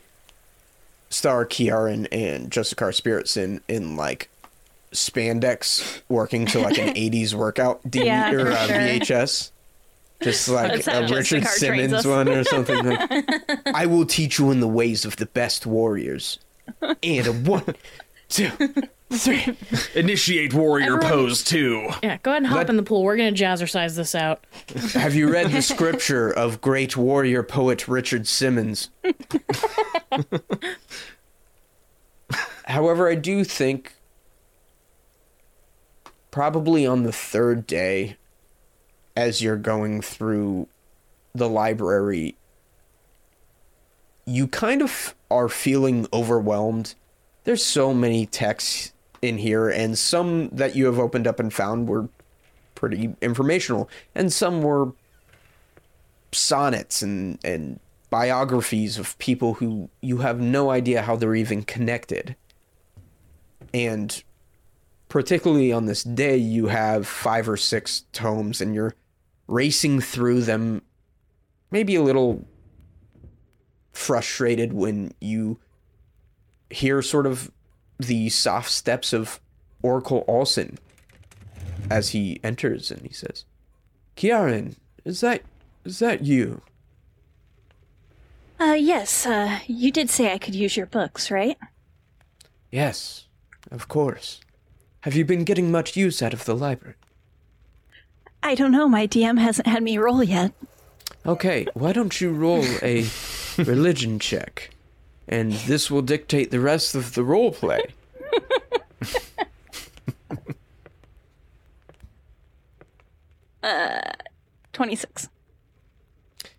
[1.11, 4.29] Star Kiarryn and Justicar Spiritson in like
[4.93, 8.77] spandex working to like an 80s workout D- Yeah, or uh, sure.
[8.77, 9.51] VHS.
[10.23, 13.11] Just like a Richard Simmons one or something like
[13.75, 16.39] I will teach you in the ways of the best warriors.
[17.03, 17.75] And a one,
[18.29, 18.69] two, three.
[19.95, 21.89] Initiate warrior Everyone- pose two.
[22.03, 23.03] Yeah, go ahead and hop Let- in the pool.
[23.03, 24.45] We're gonna jazzercise this out.
[24.95, 28.91] Have you read the scripture of great warrior poet Richard Simmons?
[32.67, 33.95] However, I do think
[36.31, 38.17] probably on the third day,
[39.17, 40.69] as you're going through
[41.35, 42.37] the library,
[44.25, 46.95] you kind of are feeling overwhelmed.
[47.45, 48.93] There's so many texts
[49.23, 52.09] in here, and some that you have opened up and found were
[52.75, 54.93] pretty informational, and some were
[56.33, 57.79] sonnets and, and
[58.11, 62.37] biographies of people who you have no idea how they're even connected.
[63.73, 64.23] And
[65.09, 68.95] particularly on this day, you have five or six tomes and you're
[69.47, 70.83] racing through them,
[71.71, 72.45] maybe a little
[73.93, 75.59] frustrated when you
[76.71, 77.51] hear sort of
[78.03, 79.41] the soft steps of
[79.83, 80.79] Oracle Olson
[81.91, 83.45] as he enters and he says,
[84.17, 85.43] Kiarryn, is that
[85.85, 86.63] is that you?
[88.61, 91.59] Uh, yes, uh, you did say I could use your books, right?
[92.71, 93.27] Yes,
[93.71, 94.41] of course.
[95.01, 96.95] Have you been getting much use out of the library?
[98.43, 100.53] I don't know, my DM hasn't had me roll yet.
[101.27, 103.07] Okay, why don't you roll a
[103.59, 104.71] religion check?
[105.29, 107.83] And this will dictate the rest of the role play.
[113.63, 114.01] Uh,
[114.73, 115.29] 26.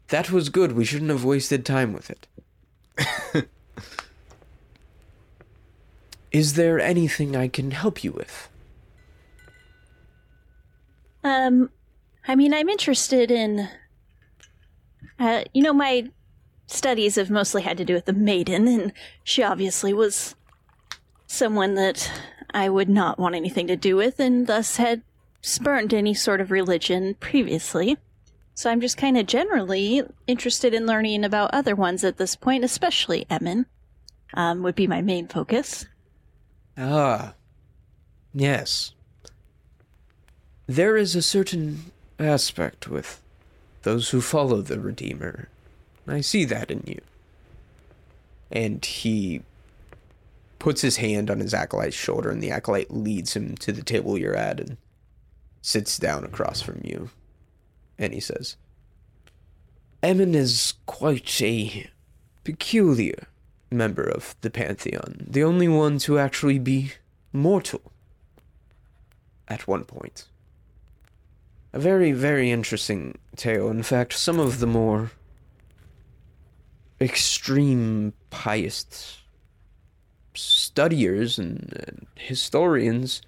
[0.08, 0.72] That was good.
[0.74, 2.28] We shouldn't have wasted time with it.
[6.32, 8.50] Is there anything I can help you with?
[11.24, 11.70] Um,
[12.28, 13.68] I mean, I'm interested in.
[15.20, 16.10] Uh, you know, my
[16.68, 18.94] studies have mostly had to do with the maiden, and
[19.24, 20.36] she obviously was
[21.28, 22.12] someone that
[22.54, 25.02] I would not want anything to do with, and thus had
[25.42, 27.98] spurned any sort of religion previously.
[28.56, 32.64] So I'm just kind of generally interested in learning about other ones at this point,
[32.64, 33.66] especially Emin.
[34.36, 35.86] Um, would be my main focus.
[36.76, 37.34] Ah,
[38.34, 38.94] yes.
[40.66, 43.22] There is a certain aspect with
[43.84, 45.50] those who follow the Redeemer.
[46.08, 47.00] I see that in you.
[48.52, 49.42] And he
[50.60, 54.18] puts his hand on his acolyte's shoulder, and the acolyte leads him to the table
[54.18, 54.78] you're at and
[55.62, 57.10] sits down across from you.
[57.98, 58.58] And he says,
[60.02, 61.90] Emin is quite a
[62.44, 63.28] peculiar
[63.72, 66.94] member of the Pantheon, the only one to actually be
[67.32, 67.82] mortal
[69.48, 70.28] at one point.
[71.72, 73.70] A very, very interesting tale.
[73.70, 75.12] In fact, some of the more
[77.04, 79.20] extreme pious
[80.34, 83.22] studiers and, and historians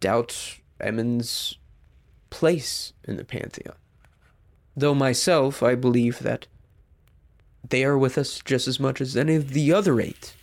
[0.00, 1.58] doubt Emin's
[2.30, 3.76] place in the Pantheon.
[4.76, 6.46] Though myself, I believe that
[7.68, 10.34] they are with us just as much as any of the other eight.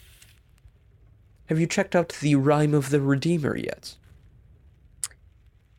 [1.48, 3.96] Have you checked out the Rhyme of the Redeemer yet?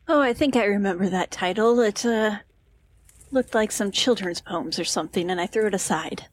[0.07, 1.79] Oh, I think I remember that title.
[1.81, 2.37] It, uh,
[3.31, 6.27] looked like some children's poems or something, and I threw it aside.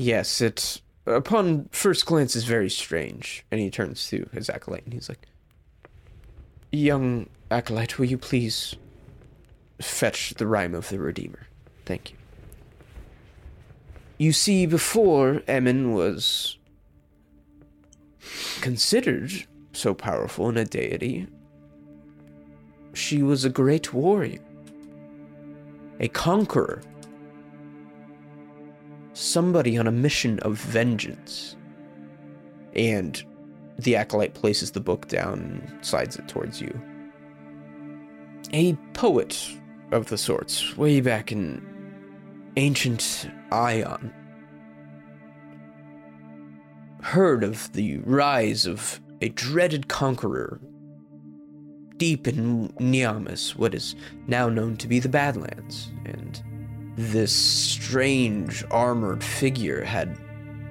[0.00, 3.44] Yes, it, upon first glance, is very strange.
[3.50, 5.26] And he turns to his acolyte and he's like,
[6.70, 8.76] Young acolyte, will you please
[9.80, 11.48] fetch the Rhyme of the Redeemer?
[11.84, 12.16] Thank you.
[14.18, 16.58] You see, before Emin was
[18.60, 19.32] considered
[19.72, 21.26] so powerful and a deity,
[22.94, 24.38] she was a great warrior,
[25.98, 26.82] a conqueror,
[29.18, 31.56] somebody on a mission of vengeance.
[32.74, 33.22] And
[33.78, 36.80] the acolyte places the book down and slides it towards you.
[38.52, 39.50] A poet
[39.92, 41.62] of the sorts, way back in
[42.56, 44.12] ancient Ion.
[47.02, 50.60] Heard of the rise of a dreaded conqueror
[51.96, 53.96] deep in Niamas, what is
[54.26, 56.42] now known to be the Badlands, and
[56.98, 60.18] this strange armored figure had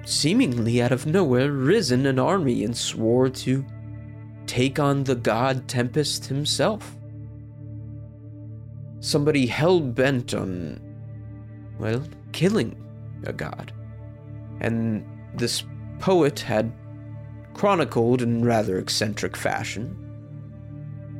[0.04, 3.64] seemingly out of nowhere risen an army and swore to
[4.46, 6.94] take on the god Tempest himself.
[9.00, 10.78] Somebody hell bent on,
[11.78, 12.02] well,
[12.32, 12.76] killing
[13.24, 13.72] a god.
[14.60, 15.64] And this
[15.98, 16.70] poet had
[17.54, 19.96] chronicled in rather eccentric fashion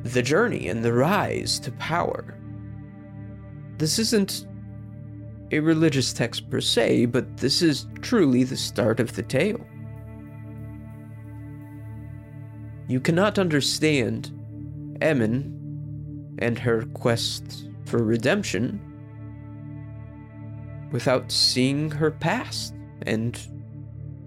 [0.02, 2.36] the journey and the rise to power.
[3.78, 4.47] This isn't
[5.50, 9.64] a religious text per se, but this is truly the start of the tale.
[12.88, 14.32] You cannot understand
[15.00, 18.80] Emin and her quest for redemption
[20.90, 23.38] without seeing her past and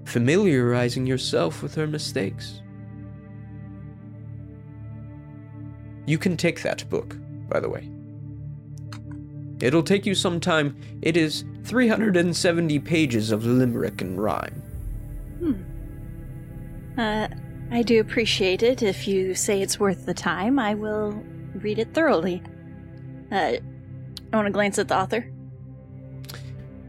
[0.05, 2.61] familiarizing yourself with her mistakes.
[6.05, 7.15] You can take that book,
[7.47, 7.89] by the way.
[9.61, 10.75] It'll take you some time.
[11.01, 14.61] It is 370 pages of limerick and rhyme.
[15.39, 16.99] Hmm.
[16.99, 17.27] Uh,
[17.71, 18.83] I do appreciate it.
[18.83, 21.11] If you say it's worth the time, I will
[21.55, 22.41] read it thoroughly.
[23.31, 23.53] Uh,
[24.33, 25.31] I want to glance at the author.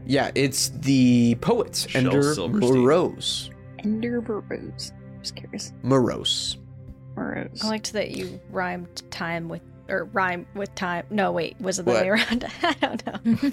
[0.05, 2.81] Yeah, it's the poet, Shel Ender Silverstein.
[2.81, 3.49] Morose.
[3.79, 4.91] Ender Burrows.
[5.21, 5.73] Just curious.
[5.83, 6.57] Morose.
[7.15, 7.63] Burrows.
[7.63, 11.05] I liked that you rhymed time with or rhyme with time.
[11.09, 12.01] No, wait, was it the What?
[12.03, 12.45] way around?
[12.63, 13.51] I don't know.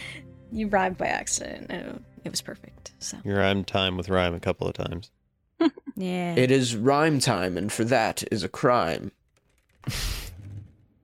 [0.52, 1.66] you rhymed by accident.
[1.70, 2.92] and It was perfect.
[2.98, 5.10] So You rhymed time with rhyme a couple of times.
[5.96, 6.34] yeah.
[6.34, 9.12] It is rhyme time, and for that is a crime.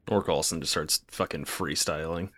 [0.09, 2.31] Orc Olsen just starts fucking freestyling.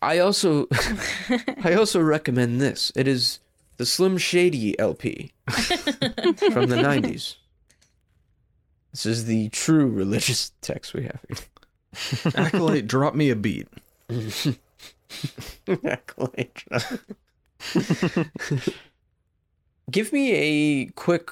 [0.00, 0.66] I also
[1.64, 2.90] I also recommend this.
[2.96, 3.38] It is
[3.76, 7.36] the Slim Shady LP from the 90s.
[8.92, 12.32] This is the true religious text we have here.
[12.34, 13.68] Acolyte, drop me a beat.
[15.84, 16.64] Acolyte.
[19.90, 21.30] Give me a quick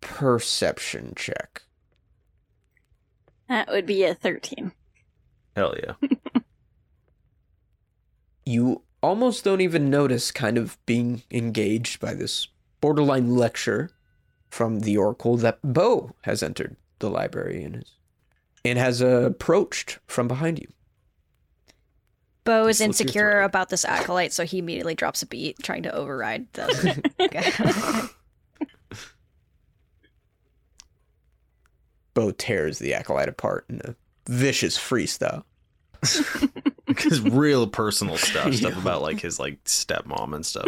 [0.00, 1.62] perception check.
[3.48, 4.72] That would be a 13.
[5.56, 5.94] Hell yeah.
[8.44, 12.48] You almost don't even notice kind of being engaged by this
[12.80, 13.90] borderline lecture
[14.50, 17.92] from the oracle that Beau has entered the library and is
[18.64, 20.66] and has uh, approached from behind you.
[22.44, 26.46] Beau is insecure about this acolyte, so he immediately drops a beat, trying to override
[26.52, 28.10] the.
[32.14, 33.94] Beau tears the acolyte apart in a
[34.28, 35.44] vicious freestyle.
[36.98, 38.80] His real personal stuff, stuff Yeah.
[38.80, 40.66] about like his like stepmom and stuff.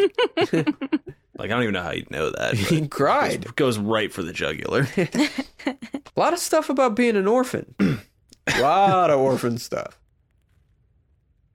[1.37, 2.55] Like I don't even know how you'd know that.
[2.57, 3.45] He but cried.
[3.45, 4.87] Goes, goes right for the jugular.
[5.67, 7.75] A lot of stuff about being an orphan.
[7.81, 9.99] A lot of orphan stuff.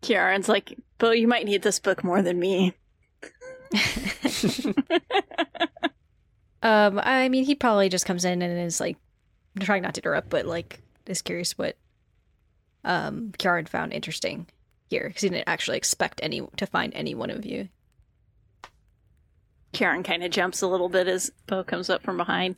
[0.01, 2.73] Kiarryn's like, Beau, you might need this book more than me.
[6.63, 8.97] um, I mean, he probably just comes in and is like
[9.59, 11.77] trying not to interrupt, but like is curious what
[12.83, 14.47] um Kiarryn found interesting
[14.89, 17.69] here because he didn't actually expect any to find any one of you.
[19.77, 22.55] Kiarryn kind of jumps a little bit as Beau comes up from behind.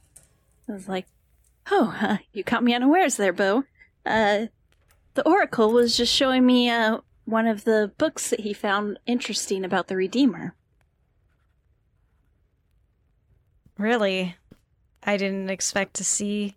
[0.69, 1.05] I was like,
[1.69, 3.65] "Oh, uh, you caught me unawares there, Beau.
[4.05, 4.45] Uh,
[5.15, 9.65] the Oracle was just showing me uh, one of the books that he found interesting
[9.65, 10.55] about the Redeemer.
[13.77, 14.37] Really,
[15.03, 16.55] I didn't expect to see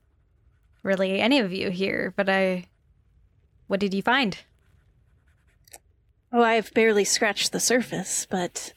[0.84, 2.66] really any of you here, but I.
[3.66, 4.38] What did you find?
[6.32, 8.74] Oh, I've barely scratched the surface, but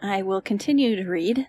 [0.00, 1.46] I will continue to read.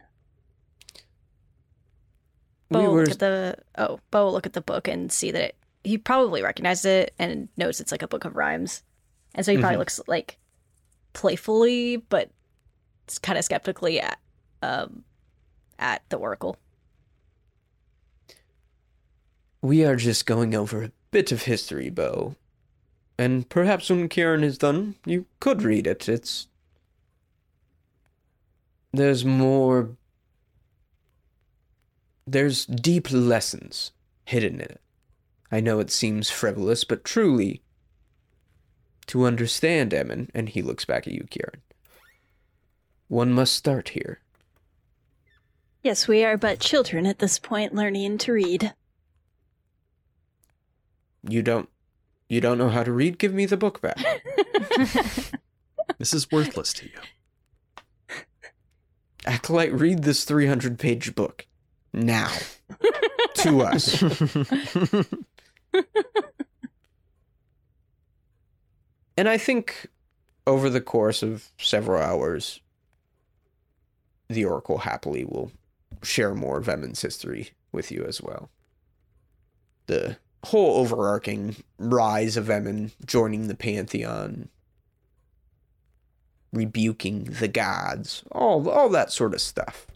[2.70, 5.32] Beau we were look at the oh, Beau will look at the book and see
[5.32, 8.84] that it, he probably recognizes it and knows it's like a book of rhymes,
[9.36, 9.80] and so he probably Mhm.
[9.80, 10.38] looks like
[11.14, 12.30] playfully, but
[13.22, 14.20] kind of skeptically at
[14.62, 15.04] um
[15.80, 16.58] at the oracle.
[19.62, 22.36] we are just going over a bit of history, Beau.
[23.18, 26.08] And perhaps when Kiarryn is done, you could read it.
[26.08, 26.48] It's
[28.98, 29.96] there's more
[32.26, 33.92] there's deep lessons
[34.26, 34.82] hidden in it.
[35.50, 37.62] I know it seems frivolous, but truly
[39.08, 41.62] to understand Emin, and he looks back at you, Kiarryn.
[43.08, 44.20] One must start here.
[45.82, 48.74] Yes, we are but children at this point learning to read.
[51.24, 51.70] You don't
[52.28, 53.18] you don't know how to read?
[53.18, 53.98] Give me the book back.
[55.98, 57.00] this is worthless to you.
[59.28, 61.46] Acolyte, read this 300 page book.
[61.94, 62.32] Now.
[63.36, 64.04] to us.
[69.18, 69.88] And I think
[70.46, 72.62] over the course of several hours,
[74.30, 75.52] the Oracle happily will
[76.04, 78.50] share more of Emin's history with you as well.
[79.88, 84.50] The whole overarching rise of Emin, joining the Pantheon,
[86.58, 89.88] rebuking the gods, all all that sort of stuff.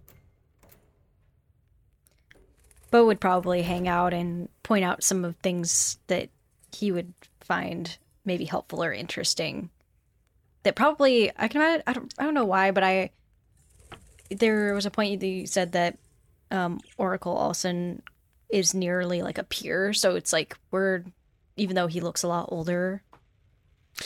[2.91, 6.29] Beau would probably hang out and point out some of things that
[6.73, 9.69] he would find maybe helpful or interesting.
[10.63, 13.09] That probably I can imagine, I don't I don't know why, but I
[14.29, 15.97] there was a point you said that
[16.51, 18.01] um, Oracle Olsen
[18.49, 21.03] is nearly like a peer, so it's like we're
[21.57, 23.03] even though he looks a lot older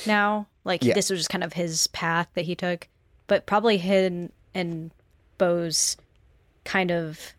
[0.06, 0.94] now, like Yeah.
[0.94, 2.88] this was just kind of his path that he took.
[3.28, 4.92] but probably him and
[5.40, 5.98] Beau's
[6.64, 7.34] kind of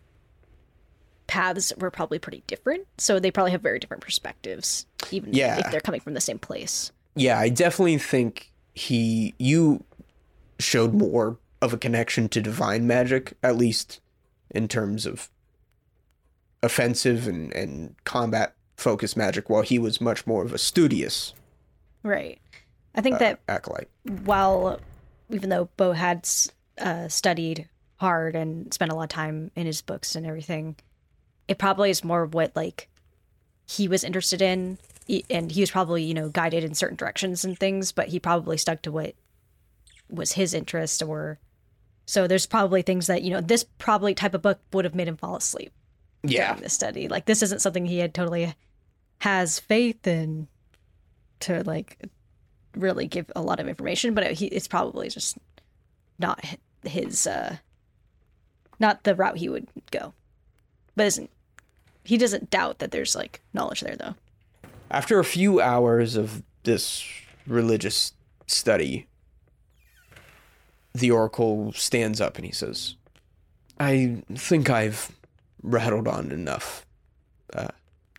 [1.28, 2.86] paths were probably pretty different.
[2.98, 5.58] So they probably have very different perspectives, even Yeah.
[5.58, 6.90] if they're coming from the same place.
[7.14, 9.84] Yeah, I definitely think he you
[10.58, 14.00] showed more of a connection to divine magic, at least
[14.50, 15.28] in terms of
[16.62, 21.32] offensive and, and combat focused magic, while he was much more of a studious
[22.02, 22.40] Right.
[22.96, 23.88] I think uh, that acolyte.
[24.24, 24.80] while
[25.30, 26.28] even though Beau had
[26.78, 30.76] uh, studied hard and spent a lot of time in his books and everything,
[31.48, 32.88] it probably is more of what like
[33.66, 34.78] he was interested in,
[35.30, 38.56] and he was probably you know guided in certain directions and things, but he probably
[38.56, 39.14] stuck to what
[40.08, 41.38] was his interest or.
[42.08, 45.08] So there's probably things that you know this probably type of book would have made
[45.08, 45.72] him fall asleep
[46.22, 46.50] Yeah.
[46.52, 47.08] during this study.
[47.08, 48.54] Like this isn't something he had totally
[49.18, 50.46] has faith in
[51.40, 51.98] to like
[52.76, 55.38] really give a lot of information, but it, he, it's probably just
[56.18, 56.44] not
[56.84, 57.56] his uh
[58.78, 60.12] not the route he would go.
[60.94, 61.30] But isn't
[62.04, 64.14] he doesn't doubt that there's like knowledge there though.
[64.90, 67.04] After a few hours of this
[67.46, 68.12] religious
[68.46, 69.06] study,
[70.94, 72.94] the oracle stands up and he says,
[73.78, 75.10] I think I've
[75.62, 76.86] rattled on enough
[77.52, 77.68] uh,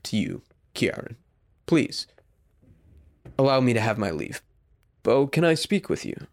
[0.03, 0.41] to you,
[0.75, 1.15] Kiarryn.
[1.65, 2.07] Please,
[3.39, 4.41] allow me to have my leave.
[5.07, 6.27] Beau, can I speak with you?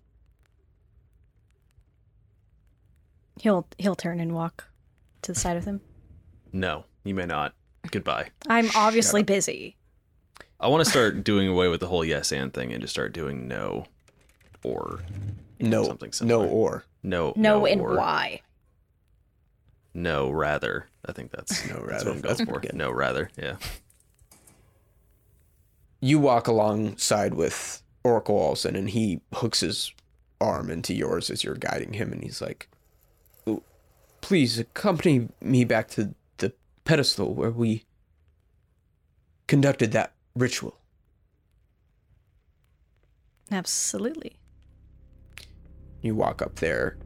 [3.38, 4.64] He'll he'll turn and walk
[5.22, 5.80] to the side of him.
[6.52, 7.54] No, you may not.
[7.92, 8.30] Goodbye.
[8.48, 9.76] I'm obviously busy.
[10.58, 13.12] I want to start doing away with the whole yes and thing and just start
[13.12, 13.86] doing no
[14.64, 15.04] or
[15.60, 17.32] No, Something no, or no.
[17.36, 18.40] No, and or, why?
[19.94, 20.88] No, rather.
[21.06, 22.04] I think that's No, That's rather.
[22.06, 22.58] what I'm That's for.
[22.58, 22.74] good.
[22.74, 23.30] No, rather.
[23.38, 23.54] Yeah.
[26.00, 29.92] you walk alongside with Oracle Olsen, and he hooks his
[30.40, 32.68] arm into yours as you're guiding him, and he's like,
[33.46, 33.62] "Oh,
[34.20, 36.52] "Please accompany me back to the
[36.84, 37.84] pedestal where we
[39.46, 40.78] conducted that ritual."
[43.50, 44.36] Absolutely.
[46.02, 46.98] You walk up there,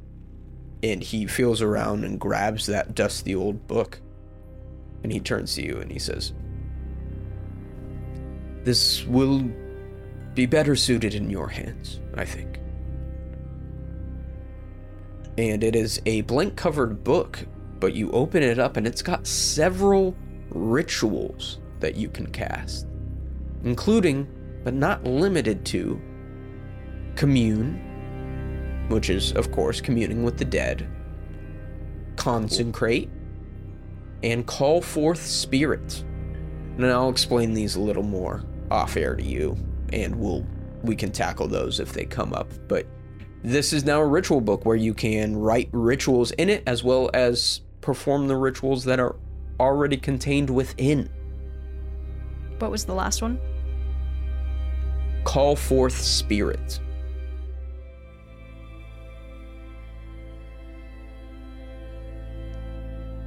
[0.83, 4.01] and he feels around and grabs that dusty old book,
[5.05, 6.33] and he turns to you and he says,
[8.65, 9.49] "This will
[10.39, 12.61] be better suited in your hands, I think."
[15.37, 17.45] And it is a blank covered book,
[17.81, 20.15] but you open it up and it's got several
[20.51, 22.87] rituals that you can cast,
[23.65, 24.29] including,
[24.63, 26.01] but not limited to,
[27.17, 30.87] commune, which is, of course, communing with the dead,
[32.15, 33.11] consecrate,
[34.23, 36.05] and call forth spirit.
[36.77, 39.57] And I'll explain these a little more off air to you,
[39.93, 40.47] and we'll
[40.83, 42.49] we can tackle those if they come up.
[42.69, 42.87] But
[43.43, 47.11] this is now a ritual book where you can write rituals in it as well
[47.15, 49.17] as perform the rituals that are
[49.61, 51.09] already contained within.
[52.59, 53.39] What was the last one?
[55.25, 56.81] Call forth spirit.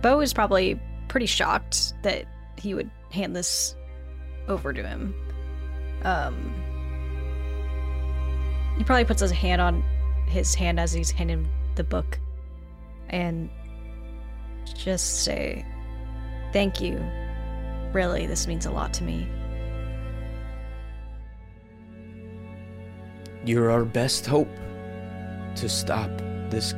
[0.01, 2.25] Beau is probably pretty shocked that
[2.57, 3.75] he would hand this
[4.47, 5.13] over to him.
[6.03, 6.53] Um,
[8.77, 9.83] he probably puts his hand on
[10.27, 12.19] his hand as he's handing the book
[13.09, 13.49] and
[14.75, 15.65] just say,
[16.53, 17.03] Thank you.
[17.93, 19.27] Really, this means a lot to me.
[23.45, 24.49] You're our best hope
[25.55, 26.09] to stop
[26.49, 26.73] this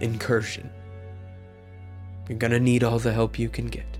[0.00, 0.70] incursion.
[2.28, 3.98] You're gonna need all the help you can get.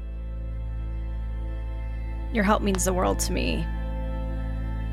[2.33, 3.67] Your help means the world to me.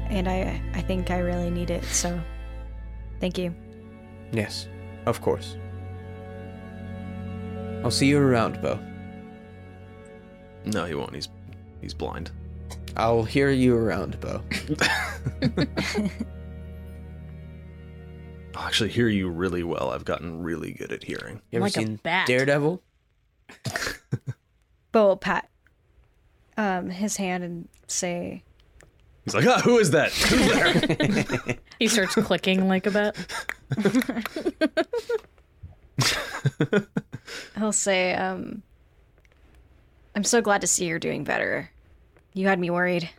[0.10, 2.20] And I I think I really need it, so
[3.20, 3.53] thank you.
[4.32, 4.68] Yes,
[5.05, 5.55] of course.
[7.84, 8.80] I'll see you around, Beau.
[10.66, 11.14] No, he won't.
[11.14, 11.30] He's
[11.82, 12.32] he's blind.
[12.95, 14.41] I'll hear you around, Beau.
[18.55, 19.91] I'll actually hear you really well.
[19.91, 21.41] I've gotten really good at hearing.
[21.51, 22.26] You ever Like a seen bat.
[22.28, 22.82] Daredevil?
[24.91, 25.49] Beau will pat
[26.58, 28.43] um his hand and say,
[29.28, 30.13] He's like, ah, who is that?
[30.13, 31.57] Who's there?
[31.80, 33.17] He starts clicking like a bat.
[37.57, 38.63] he'll say, um,
[40.15, 41.69] I'm so glad to see you're doing better.
[42.36, 43.09] You had me worried.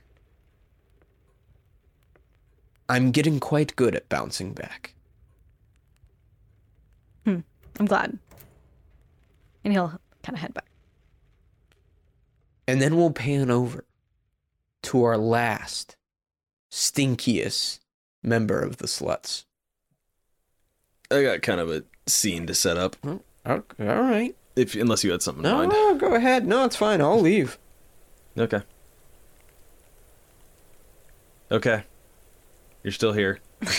[2.88, 4.94] I'm getting quite good at bouncing back.
[7.26, 7.40] Hmm.
[7.78, 8.18] I'm glad.
[9.62, 10.70] And he'll kind of head back.
[12.66, 13.84] And then we'll pan over
[14.84, 15.97] to our last,
[16.70, 17.78] stinkiest
[18.22, 19.44] member of the sluts.
[21.10, 22.96] I got kind of a scene to set up.
[23.46, 24.34] Okay, all right.
[24.56, 25.70] If unless you had something in No, mind.
[25.72, 26.46] no, go ahead.
[26.46, 27.00] No, it's fine.
[27.00, 27.56] I'll leave.
[28.36, 28.60] Okay.
[31.50, 31.82] Okay.
[32.82, 33.40] You're still here.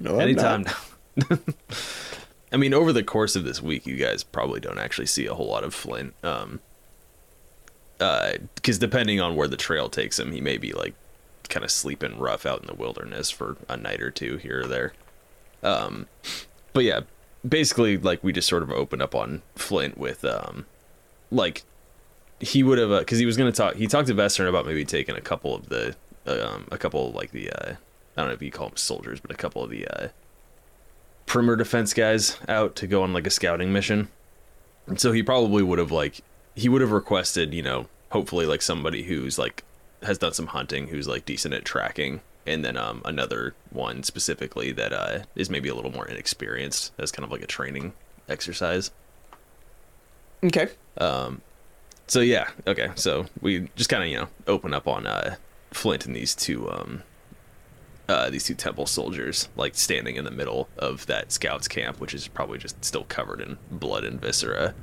[0.00, 1.30] No, I'm Anytime not.
[1.30, 1.38] now.
[2.52, 5.32] I mean, over the course of this week, you guys probably don't actually see a
[5.34, 6.14] whole lot of Flint.
[6.24, 6.60] Um,
[8.00, 10.94] Uh, because depending on where the trail takes him, he may be like
[11.48, 14.66] kind of sleeping rough out in the wilderness for a night or two here or
[14.66, 14.92] there.
[15.62, 16.06] Um,
[16.72, 17.00] but yeah,
[17.46, 20.66] basically, like we just sort of open up on Flint with um,
[21.30, 21.62] like
[22.40, 23.76] he would have because he was going to talk.
[23.76, 27.30] He talked to Vestern about maybe taking a couple of the um, a couple like
[27.30, 27.72] the uh,
[28.16, 30.08] I don't know if you call them soldiers, but a couple of the uh,
[31.26, 34.08] perimeter defense guys out to go on like a scouting mission.
[34.86, 36.20] And so he probably would have like
[36.54, 39.64] he would have requested, you know, hopefully like somebody who's like
[40.04, 44.72] has done some hunting, who's like decent at tracking, and then um another one specifically
[44.72, 47.92] that uh is maybe a little more inexperienced as kind of like a training
[48.28, 48.90] exercise.
[50.42, 50.68] Okay.
[50.98, 51.40] Um,
[52.06, 52.90] so yeah, okay.
[52.94, 55.36] So we just kind of you know open up on uh,
[55.72, 57.02] Flint and these two um,
[58.08, 62.14] uh, these two temple soldiers like standing in the middle of that scouts camp, which
[62.14, 64.74] is probably just still covered in blood and viscera.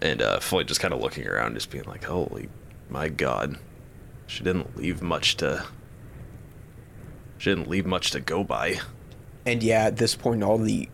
[0.00, 2.48] And uh, Flint just kind of looking around, just being like, "Holy,
[2.88, 3.58] my God,
[4.26, 5.64] she didn't leave much to.
[7.38, 8.80] She didn't leave much to go by."
[9.46, 10.88] And yeah, at this point, all the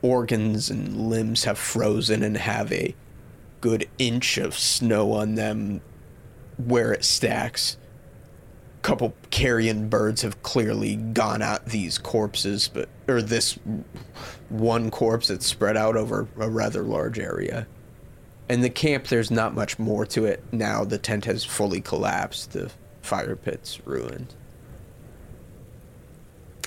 [0.00, 2.94] organs and limbs have frozen and have a
[3.60, 5.80] good inch of snow on them
[6.56, 7.76] where it stacks.
[8.78, 13.58] A Couple carrion birds have clearly gone at these corpses, but or this
[14.48, 17.66] one corpse that's spread out over a rather large area.
[18.52, 20.84] And the camp, there's not much more to it now.
[20.84, 22.52] The tent has fully collapsed.
[22.52, 24.34] The fire pit's ruined.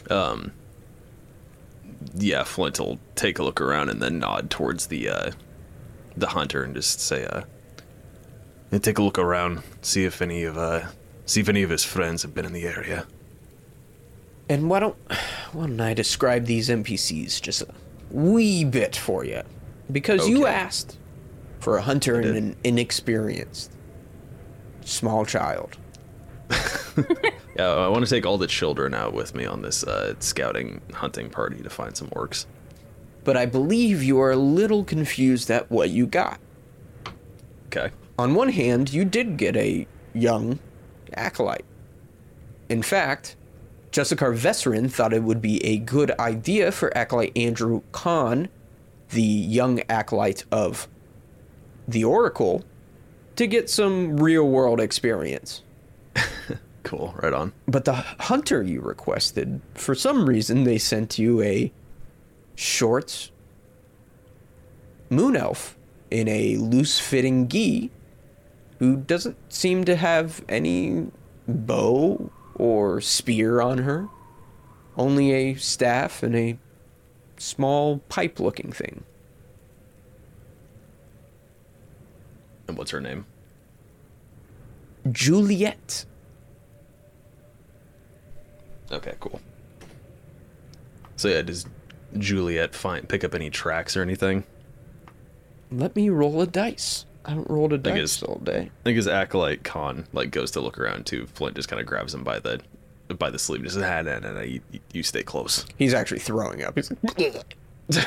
[0.09, 0.51] um
[2.13, 5.31] yeah flint will take a look around and then nod towards the uh
[6.15, 7.41] the hunter and just say uh
[8.71, 10.85] and take a look around see if any of uh
[11.25, 13.05] see if any of his friends have been in the area
[14.49, 14.95] And why don't
[15.53, 17.67] why don't I describe these NPCs just a
[18.11, 19.41] wee bit for you?
[19.91, 20.97] Because you asked
[21.59, 23.71] for a hunter and an inexperienced
[24.83, 25.77] small child.
[27.57, 30.79] yeah i want to take all the children out with me on this uh scouting
[30.93, 32.45] hunting party to find some orcs
[33.23, 36.39] But I believe you are a little confused at what you got.
[37.67, 37.89] okay
[38.19, 40.59] On one hand, you did get a young
[41.13, 41.65] acolyte.
[42.69, 43.35] In fact,
[43.91, 48.49] Jessica Vesserin thought it would be a good idea for acolyte Andrew Kahn,
[49.09, 50.87] the young acolyte of
[51.87, 52.63] the Oracle,
[53.35, 55.61] to get some real world experience.
[56.83, 61.71] cool right on But the hunter you requested, for some reason, they sent you a
[62.55, 63.31] short
[65.09, 65.77] moon elf
[66.09, 67.91] in a loose fitting gi
[68.79, 71.07] who doesn't seem to have any
[71.47, 74.07] bow or spear on her,
[74.97, 76.57] only a staff and a
[77.37, 79.03] small pipe looking thing.
[82.67, 83.25] And what's her name
[85.11, 86.05] Juliet.
[88.91, 89.39] okay cool
[91.15, 91.65] so yeah does
[92.17, 94.43] juliet find pick up any tracks or anything
[95.71, 97.05] Let me roll a dice.
[97.25, 98.69] I haven't rolled a dice it's- all day.
[98.69, 101.25] I think his acolyte Khan like goes to look around too.
[101.25, 102.61] Flint just kind of grabs him by the
[103.17, 104.61] by the sleeve, just says, "Ah, no, no, no, you,
[104.93, 106.75] you stay close." He's actually throwing up.
[106.75, 107.57] He's like,
[107.89, 107.97] Is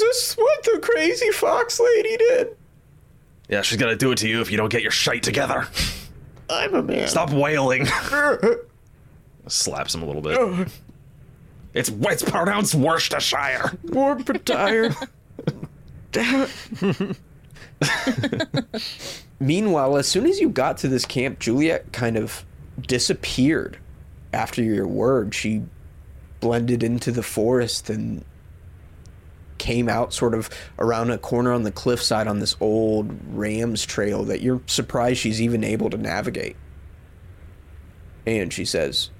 [0.00, 2.56] this what the crazy fox lady did?
[3.48, 5.66] Yeah, she's gonna do it to you if you don't get your shite together.
[6.50, 7.08] I'm a man.
[7.08, 7.86] Stop wailing.
[9.46, 10.68] Slaps him a little bit.
[11.74, 13.78] It's it's pronounced Worcestershire.
[13.86, 14.94] Warpentire.
[16.12, 16.48] Damn.
[19.40, 22.44] Meanwhile, as soon as you got to this camp, Juliet kind of
[22.86, 23.78] disappeared
[24.32, 25.34] after your word.
[25.34, 25.62] She
[26.40, 28.24] blended into the forest and
[29.58, 30.48] came out sort of
[30.78, 35.42] around a corner on the cliffside on this old ram's trail that you're surprised she's
[35.42, 36.56] even able to navigate.
[38.26, 39.10] And she says,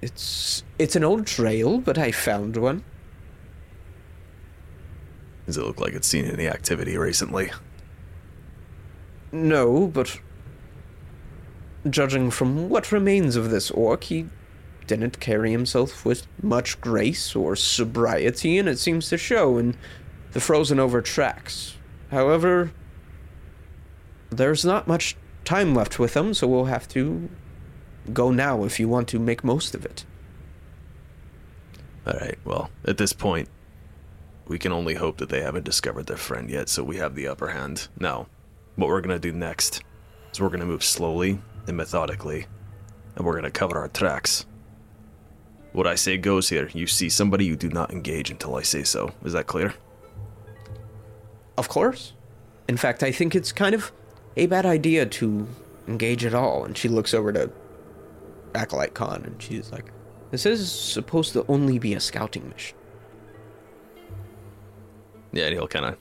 [0.00, 2.84] "It's it's an old trail, but I found one."
[5.46, 7.50] Does it look like it's seen any activity recently?
[9.32, 10.20] No, but
[11.88, 14.26] judging from what remains of this orc, he
[14.88, 19.76] didn't carry himself with much grace or sobriety, and it seems to show in
[20.32, 21.76] the frozen over tracks.
[22.10, 22.72] However,
[24.30, 27.28] there's not much time left with them, so we'll have to
[28.12, 30.04] go now if you want to make most of it.
[32.06, 32.38] All right.
[32.44, 33.48] Well, at this point,
[34.46, 37.28] we can only hope that they haven't discovered their friend yet, so we have the
[37.28, 37.88] upper hand.
[38.00, 38.28] Now,
[38.76, 39.82] what we're gonna do next
[40.32, 42.46] is we're gonna move slowly and methodically,
[43.16, 44.46] and we're gonna cover our tracks.
[45.72, 46.70] What I say goes here.
[46.72, 49.12] You see somebody, you do not engage until I say so.
[49.24, 49.74] Is that clear?
[51.56, 52.14] Of course.
[52.68, 53.92] In fact, I think it's kind of
[54.36, 55.46] a bad idea to
[55.86, 56.64] engage at all.
[56.64, 57.50] And she looks over to
[58.54, 59.92] Acolyte Khan and she's like,
[60.30, 62.76] This is supposed to only be a scouting mission.
[65.32, 65.98] Yeah, and he'll kind of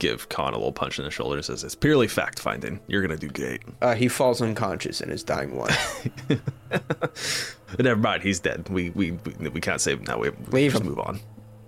[0.00, 2.80] give Khan a little punch in the shoulder and says, It's purely fact finding.
[2.88, 3.62] You're gonna do great.
[3.80, 6.08] Uh, he falls unconscious in his dying wife.
[7.78, 8.68] Never mind, he's dead.
[8.68, 10.18] We we we, we can't save him now.
[10.18, 10.88] We Leave just him.
[10.88, 11.20] move on.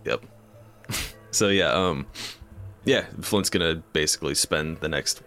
[0.04, 0.24] Yep.
[1.30, 2.06] so yeah, um,
[2.84, 5.22] yeah, Flint's gonna basically spend the next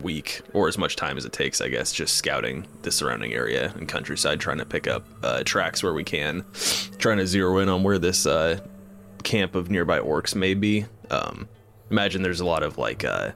[0.00, 3.72] week or as much time as it takes, I guess, just scouting the surrounding area
[3.76, 6.44] and countryside, trying to pick up uh, tracks where we can,
[6.98, 8.60] trying to zero in on where this uh,
[9.22, 10.86] camp of nearby orcs may be.
[11.10, 11.48] Um,
[11.92, 13.30] imagine there's a lot of like uh,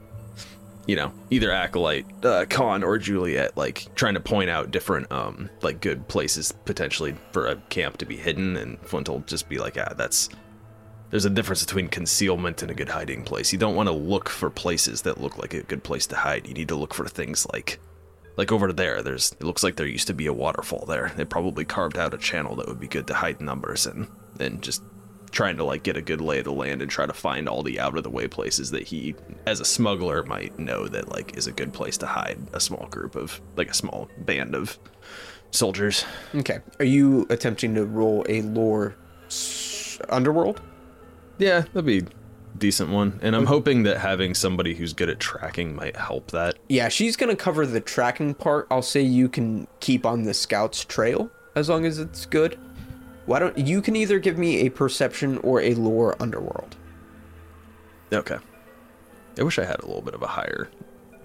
[0.87, 5.51] you know, either acolyte, uh, Khan, or Juliet, like trying to point out different, um,
[5.61, 9.59] like good places potentially for a camp to be hidden, and Flint will just be
[9.59, 10.29] like, ah, that's.
[11.11, 13.53] There's a difference between concealment and a good hiding place.
[13.53, 16.49] You don't want to look for places that look like a good place to hide.
[16.49, 17.79] You need to look for things like,
[18.37, 19.03] like over there.
[19.03, 19.33] There's.
[19.33, 21.13] It looks like there used to be a waterfall there.
[21.17, 24.09] They probably carved out a channel that would be good to hide numbers and
[24.41, 24.83] and just
[25.31, 27.63] trying to like get a good lay of the land and try to find all
[27.63, 29.15] the out of the way places that he
[29.47, 32.87] as a smuggler might know that like is a good place to hide a small
[32.91, 34.79] group of like a small band of
[35.51, 36.05] soldiers
[36.35, 36.59] okay.
[36.79, 38.97] Are you attempting to roll a lore
[39.27, 40.61] s- underworld?
[41.39, 42.03] yeah that'd be a
[42.59, 46.57] decent one and i'm hoping that having somebody who's good at tracking might help that
[46.69, 48.67] Yeah, she's going to cover the tracking part.
[48.71, 52.59] I'll say you can keep on the scout's trail as long as it's good.
[53.27, 56.77] Why don't you can either give me a perception or a lore underworld.
[58.13, 58.39] okay
[59.39, 60.71] i wish i had a little bit of a higher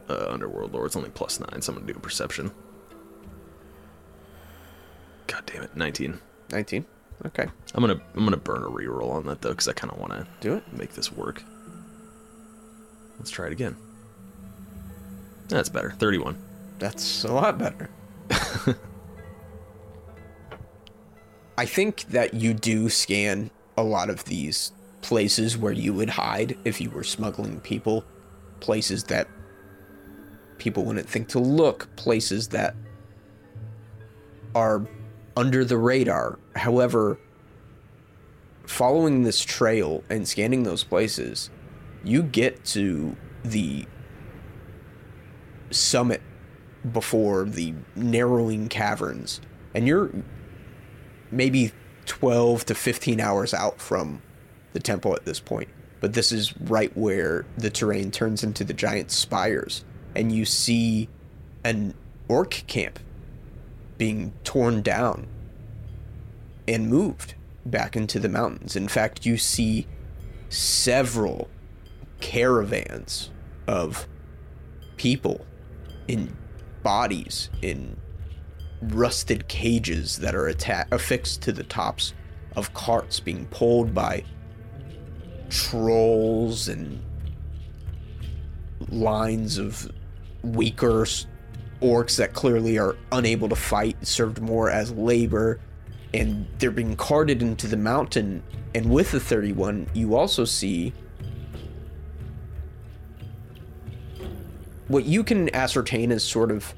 [0.09, 2.51] uh, underworld lore it's only plus nine so i'm gonna do a perception
[5.27, 6.19] god damn it 19
[6.51, 6.85] 19.
[7.27, 7.45] Okay.
[7.75, 10.11] i'm gonna i'm gonna burn a reroll on that though because i kind of want
[10.11, 10.63] to Do it.
[10.73, 11.43] make this work.
[13.19, 13.75] Let's try it again.
[15.47, 15.91] That's better.
[15.91, 16.35] 31.
[16.79, 17.89] That's a lot better.
[21.61, 24.71] I think that you do scan a lot of these
[25.03, 28.03] places where you would hide if you were smuggling people,
[28.61, 29.27] places that
[30.57, 32.73] people wouldn't think to look, places that
[34.55, 34.87] are
[35.37, 36.39] under the radar.
[36.55, 37.19] However,
[38.65, 41.51] following this trail and scanning those places,
[42.03, 43.85] you get to the
[45.69, 46.23] summit
[46.91, 49.41] before the narrowing caverns
[49.75, 50.09] and you're
[51.31, 51.71] maybe
[52.05, 54.21] 12 to 15 hours out from
[54.73, 55.69] the temple at this point.
[55.99, 61.09] But this is right where the terrain turns into the giant spires and you see
[61.63, 61.93] an
[62.27, 62.99] orc camp
[63.97, 65.27] being torn down
[66.67, 68.75] and moved back into the mountains.
[68.75, 69.87] In fact you see
[70.49, 71.49] several
[72.19, 73.29] caravans
[73.67, 74.07] of
[74.97, 75.45] people
[76.07, 76.35] in
[76.83, 77.97] bodies in
[78.81, 82.13] rusted cages that are atta- affixed to the tops
[82.55, 84.23] of carts being pulled by
[85.49, 87.01] trolls and
[88.89, 89.91] lines of
[90.43, 91.05] weaker
[91.81, 95.59] orcs that clearly are unable to fight served more as labor
[96.13, 98.43] and they're being carted into the mountain.
[98.73, 100.93] And with the 31 you also see
[104.87, 106.73] what you can ascertain is sort of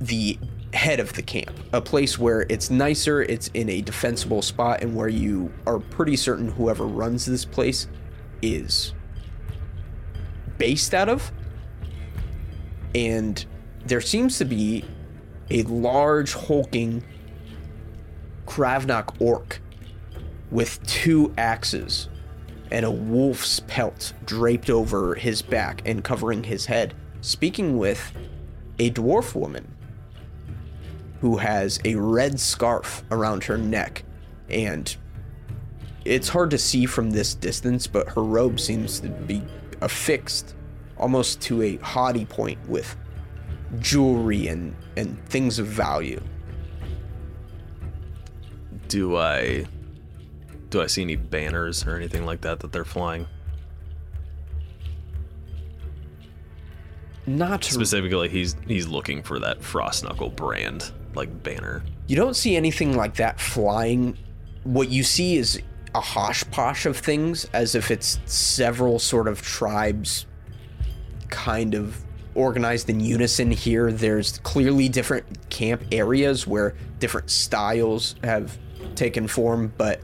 [0.00, 0.38] the
[0.76, 4.94] head of the camp, a place where it's nicer, it's in a defensible spot, and
[4.94, 7.88] where you are pretty certain whoever runs this place
[8.42, 8.94] is
[10.58, 11.32] based out of.
[12.94, 13.44] And
[13.84, 14.84] there seems to be
[15.50, 17.04] a large, hulking
[18.46, 19.60] Kravnak orc
[20.50, 22.08] with two axes
[22.70, 28.12] and a wolf's pelt draped over his back and covering his head, speaking with
[28.78, 29.75] a dwarf woman
[31.20, 34.04] who has a red scarf around her neck.
[34.48, 34.94] And
[36.04, 39.42] it's hard to see from this distance, but her robe seems to be
[39.80, 40.54] affixed
[40.96, 42.96] almost to a haughty point with
[43.78, 46.20] jewelry and, and things of value.
[48.88, 49.66] Do I
[50.70, 53.26] do I see any banners or anything like that that they're flying?
[57.26, 61.82] Not Specifically, he's he's looking for that frost knuckle brand like banner.
[62.06, 64.16] You don't see anything like that flying
[64.66, 65.62] what you see is
[65.94, 70.26] a hosh-posh of things, as if it's several sort of tribes
[71.28, 71.96] kind of
[72.34, 73.92] organized in unison here.
[73.92, 78.58] There's clearly different camp areas where different styles have
[78.94, 80.00] taken form, but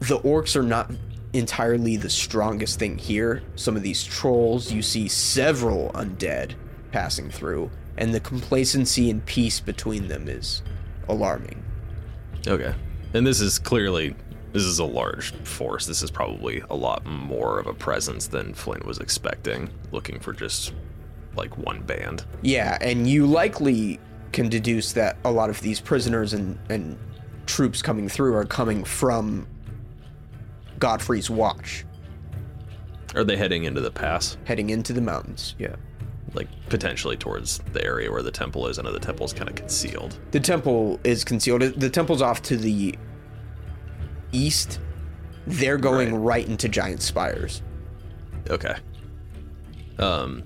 [0.00, 0.90] the orcs are not
[1.32, 3.42] entirely the strongest thing here.
[3.56, 6.54] Some of these trolls, you see several undead
[6.92, 10.62] passing through, and the complacency and peace between them is
[11.08, 11.62] alarming.
[12.46, 12.74] Okay.
[13.14, 14.14] And this is clearly
[14.52, 15.86] this is a large force.
[15.86, 20.32] This is probably a lot more of a presence than Flint was expecting, looking for
[20.34, 20.74] just
[21.36, 22.24] like one band.
[22.42, 23.98] Yeah, and you likely
[24.32, 26.98] can deduce that a lot of these prisoners and, and
[27.46, 29.46] troops coming through are coming from
[30.78, 31.84] Godfrey's watch,
[33.14, 34.36] Are they heading into the pass?
[34.44, 35.54] heading into the mountains.
[35.58, 35.76] Yeah.
[36.34, 38.78] Like potentially towards the area where the temple is.
[38.78, 40.18] I know the temple's kind of concealed.
[40.30, 41.60] The temple is concealed.
[41.62, 42.94] The temple's off to the
[44.32, 44.80] east.
[45.46, 46.44] They're going Right.
[46.44, 47.62] right, into giant spires.
[48.48, 48.74] Okay.
[49.98, 50.44] Um.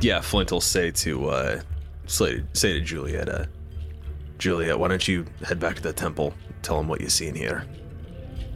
[0.00, 1.60] Yeah, Flint will say to uh,
[2.06, 3.44] say, say to Juliet, uh,
[4.38, 6.34] Juliet, why don't you head back to the temple?
[6.62, 7.66] Tell them what you see in here.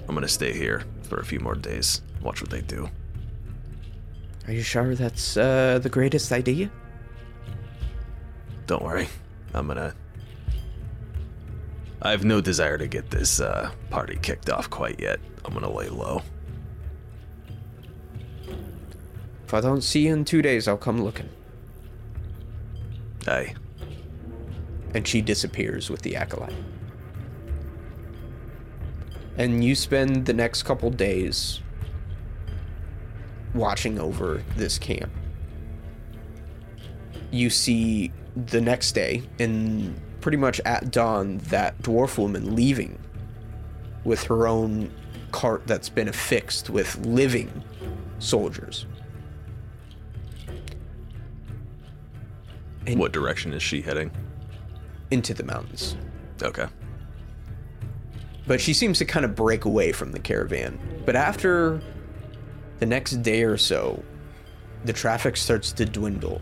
[0.08, 2.02] I'm gonna stay here for a few more days.
[2.22, 2.88] Watch what they do.
[4.46, 6.70] Are you sure that's uh, the greatest idea?
[8.66, 9.08] Don't worry,
[9.54, 9.94] I'm gonna.
[12.02, 15.18] I have no desire to get this uh, party kicked off quite yet.
[15.44, 16.22] I'm gonna lay low.
[19.44, 21.28] If I don't see you in two days, I'll come looking.
[23.28, 23.54] Aye.
[24.94, 26.54] and she disappears with the acolyte.
[29.36, 31.60] And you spend the next couple days
[33.56, 35.10] watching over this camp.
[37.30, 42.98] You see the next day, and pretty much at dawn, that dwarf woman leaving
[44.04, 44.90] with her own
[45.32, 47.62] cart that's been affixed with living
[48.18, 48.86] soldiers.
[52.86, 54.10] And What direction is she heading?
[55.10, 55.96] into the mountains.
[56.42, 56.66] Okay.
[58.48, 60.78] but she seems to kind of break away from the caravan.
[61.04, 61.80] But after
[62.78, 64.02] the next day or so,
[64.84, 66.40] the traffic starts to dwindle.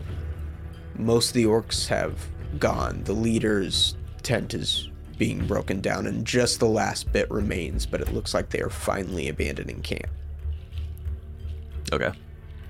[0.97, 2.27] Most of the orcs have
[2.59, 3.03] gone.
[3.03, 8.13] The leader's tent is being broken down, and just the last bit remains, but it
[8.13, 10.07] looks like they are finally abandoning camp.
[11.93, 12.11] Okay.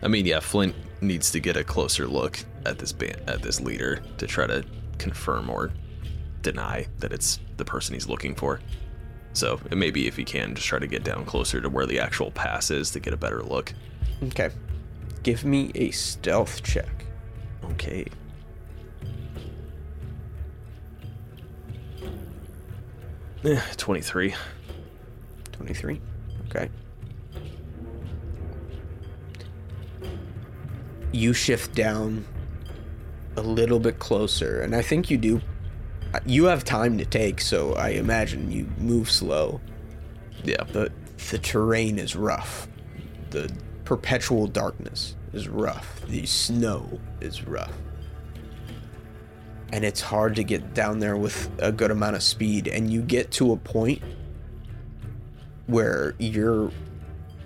[0.01, 2.93] I mean, yeah, Flint needs to get a closer look at this
[3.27, 4.63] at this leader to try to
[4.97, 5.71] confirm or
[6.41, 8.59] deny that it's the person he's looking for.
[9.35, 12.31] So maybe if he can, just try to get down closer to where the actual
[12.31, 13.73] pass is to get a better look.
[14.23, 14.49] Okay.
[15.23, 17.05] Give me a stealth check.
[17.71, 18.05] Okay.
[23.43, 24.33] Eh, 23.
[25.51, 26.01] 23.
[26.47, 26.69] Okay.
[31.11, 32.25] You shift down
[33.35, 35.41] a little bit closer, and I think you do.
[36.25, 39.59] You have time to take, so I imagine you move slow.
[40.43, 40.63] Yeah.
[40.71, 40.91] But
[41.29, 42.67] the terrain is rough.
[43.31, 43.51] The
[43.83, 46.01] perpetual darkness is rough.
[46.07, 47.73] The snow is rough.
[49.73, 52.67] And it's hard to get down there with a good amount of speed.
[52.67, 54.01] And you get to a point
[55.67, 56.71] where you're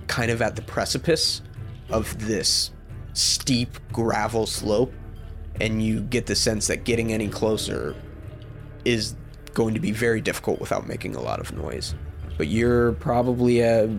[0.07, 1.41] kind of at the precipice
[1.89, 2.71] of this
[3.13, 4.93] steep gravel slope.
[5.61, 7.95] And you get the sense that getting any closer
[8.85, 9.15] is
[9.53, 11.95] going to be very difficult without making a lot of noise.
[12.37, 13.93] But you're probably a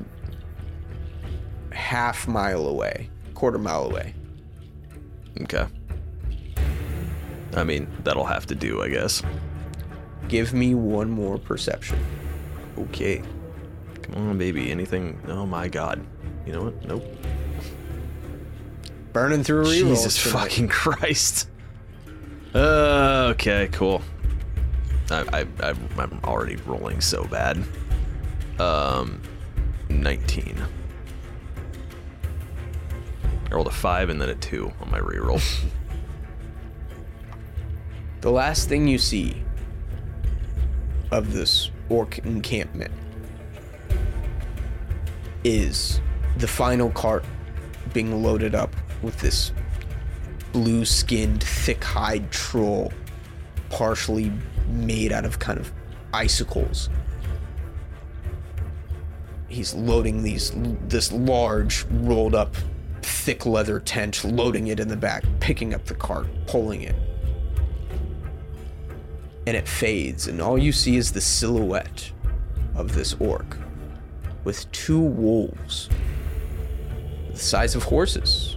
[1.73, 4.15] half mile away, quarter mile away.
[5.43, 5.66] Okay.
[7.57, 9.23] I mean, that'll have to do, I guess.
[10.28, 11.98] Give me one more perception.
[12.78, 13.23] Okay.
[14.02, 14.70] Come on, baby.
[14.70, 15.20] Anything?
[15.27, 16.05] Oh my god.
[16.47, 16.85] You know what?
[16.85, 17.05] Nope.
[19.12, 21.48] Burning through rerolls Jesus fucking Christ.
[22.55, 24.02] Uh, okay, cool.
[25.10, 27.62] I, I, I, I'm already rolling so bad.
[28.58, 29.20] Um,
[29.88, 30.62] 19.
[33.50, 35.42] I rolled a 5 and then a 2 on my reroll.
[38.20, 39.42] The last thing you see
[41.10, 42.92] of this orc encampment
[45.42, 46.02] is
[46.36, 47.24] the final cart
[47.94, 49.52] being loaded up with this
[50.52, 52.92] blue skinned, thick hide troll,
[53.70, 54.30] partially
[54.70, 55.72] made out of kind of
[56.12, 56.88] icicles.
[59.48, 60.52] He's loading these
[60.86, 62.55] this large rolled up
[63.02, 66.94] thick leather tent, loading it in the back, picking up the cart, pulling it
[69.47, 72.12] and it fades, and all you see is the silhouette
[72.74, 73.59] of this orc
[74.44, 75.88] with two wolves
[77.30, 78.56] the size of horses,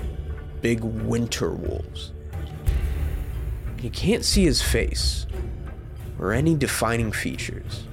[0.61, 2.11] big winter wolves.
[3.81, 5.26] You can't see his face
[6.24, 7.84] or any defining features.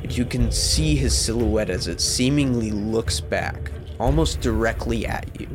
[0.00, 3.70] But you can see his silhouette as it seemingly looks back,
[4.00, 5.46] almost directly at you.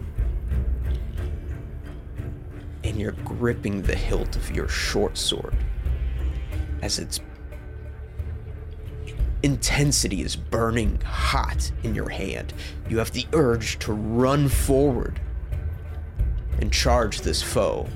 [2.84, 5.56] And you're gripping the hilt of your short sword
[6.84, 7.20] as its
[9.42, 12.54] intensity is burning hot in your hand.
[12.88, 15.20] You have the urge to run forward
[16.60, 17.88] and charge this foe.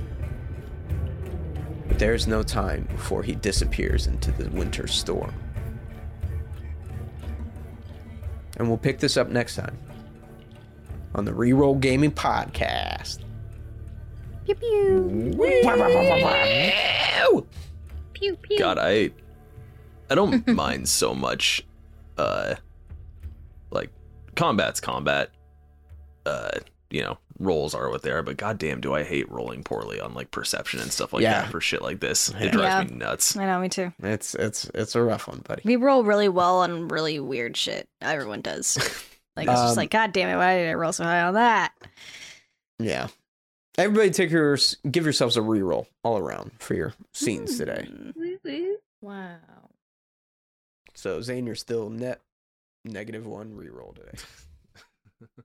[1.96, 5.34] But there's no time before he disappears into the winter storm.
[8.58, 9.78] And we'll pick this up next time
[11.14, 13.20] on the Reroll Gaming Podcast.
[14.46, 15.32] Pew pew.
[18.12, 18.60] Pew pew.
[18.60, 19.12] God, I
[20.10, 21.66] I don't mind so much
[22.18, 22.56] uh
[23.72, 23.90] like
[24.36, 25.30] combat's combat.
[26.26, 26.60] Uh,
[26.90, 30.14] you know, rolls are what they are, but goddamn do I hate rolling poorly on
[30.14, 31.41] like perception and stuff like Yeah.
[31.41, 32.30] that for shit like this.
[32.30, 32.94] It drives Yeah.
[32.94, 33.36] me nuts.
[33.38, 33.91] I know, me too.
[34.02, 35.62] It's it's it's a rough one, buddy.
[35.66, 37.88] We roll really well on really weird shit.
[38.02, 38.78] Everyone does.
[39.38, 41.34] Like it's Um, just like, God damn it, why did I roll so high on
[41.34, 41.74] that?
[42.80, 43.10] Yeah.
[43.78, 44.57] Everybody take your
[44.90, 47.86] give yourselves a reroll all around for your scenes today.
[47.91, 48.76] Mm.
[49.02, 49.36] Wow.
[50.94, 52.22] So Zane, you're still net
[52.86, 54.18] negative one reroll today.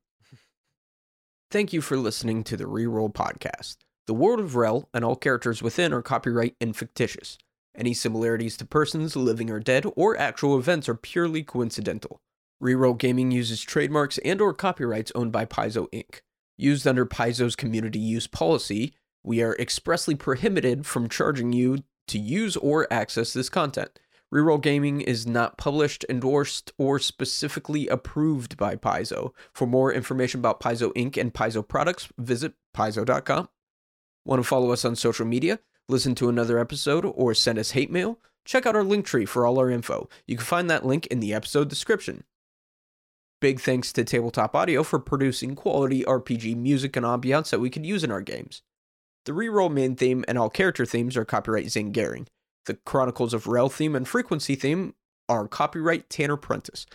[1.51, 3.79] Thank you for listening to the Reroll Podcast.
[4.07, 7.39] The world of Rel and all characters within are copyright and fictitious.
[7.77, 12.21] Any similarities to persons, living or dead, or actual events are purely coincidental.
[12.63, 16.21] Reroll Gaming uses trademarks and or copyrights owned by Paizo Inc.
[16.57, 18.95] Used under Paizo's community use policy,
[19.25, 23.99] we are expressly prohibited from charging you to use or access this content.
[24.32, 29.32] Reroll Gaming is not published, endorsed, or specifically approved by Paizo.
[29.52, 31.16] For more information about Paizo Inc.
[31.16, 33.48] and Paizo products, visit paizo.com.
[34.24, 35.59] Want to follow us on social media,
[35.89, 38.19] listen to another episode, or send us hate mail?
[38.44, 40.09] Check out our link tree for all our info.
[40.27, 42.23] You can find that link in the episode description.
[43.40, 47.86] Big thanks to Tabletop Audio for producing quality RPG music and ambiance that we could
[47.86, 48.62] use in our games.
[49.24, 52.28] The reroll main theme and all character themes are copyright Zane Garing.
[52.66, 54.95] The Chronicles of Rel theme and frequency theme
[55.28, 56.87] are copyright Tanner Prentice.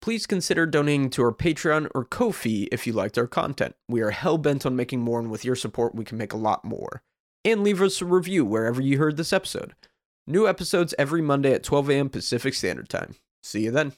[0.00, 3.74] Please consider donating to our Patreon or Ko-fi if you liked our content.
[3.88, 6.38] We are hell bent on making more, and with your support, we can make a
[6.38, 7.02] lot more.
[7.44, 9.74] And leave us a review wherever you heard this episode.
[10.26, 12.08] New episodes every Monday at 12 a.m.
[12.08, 13.14] Pacific Standard Time.
[13.42, 13.92] See you then.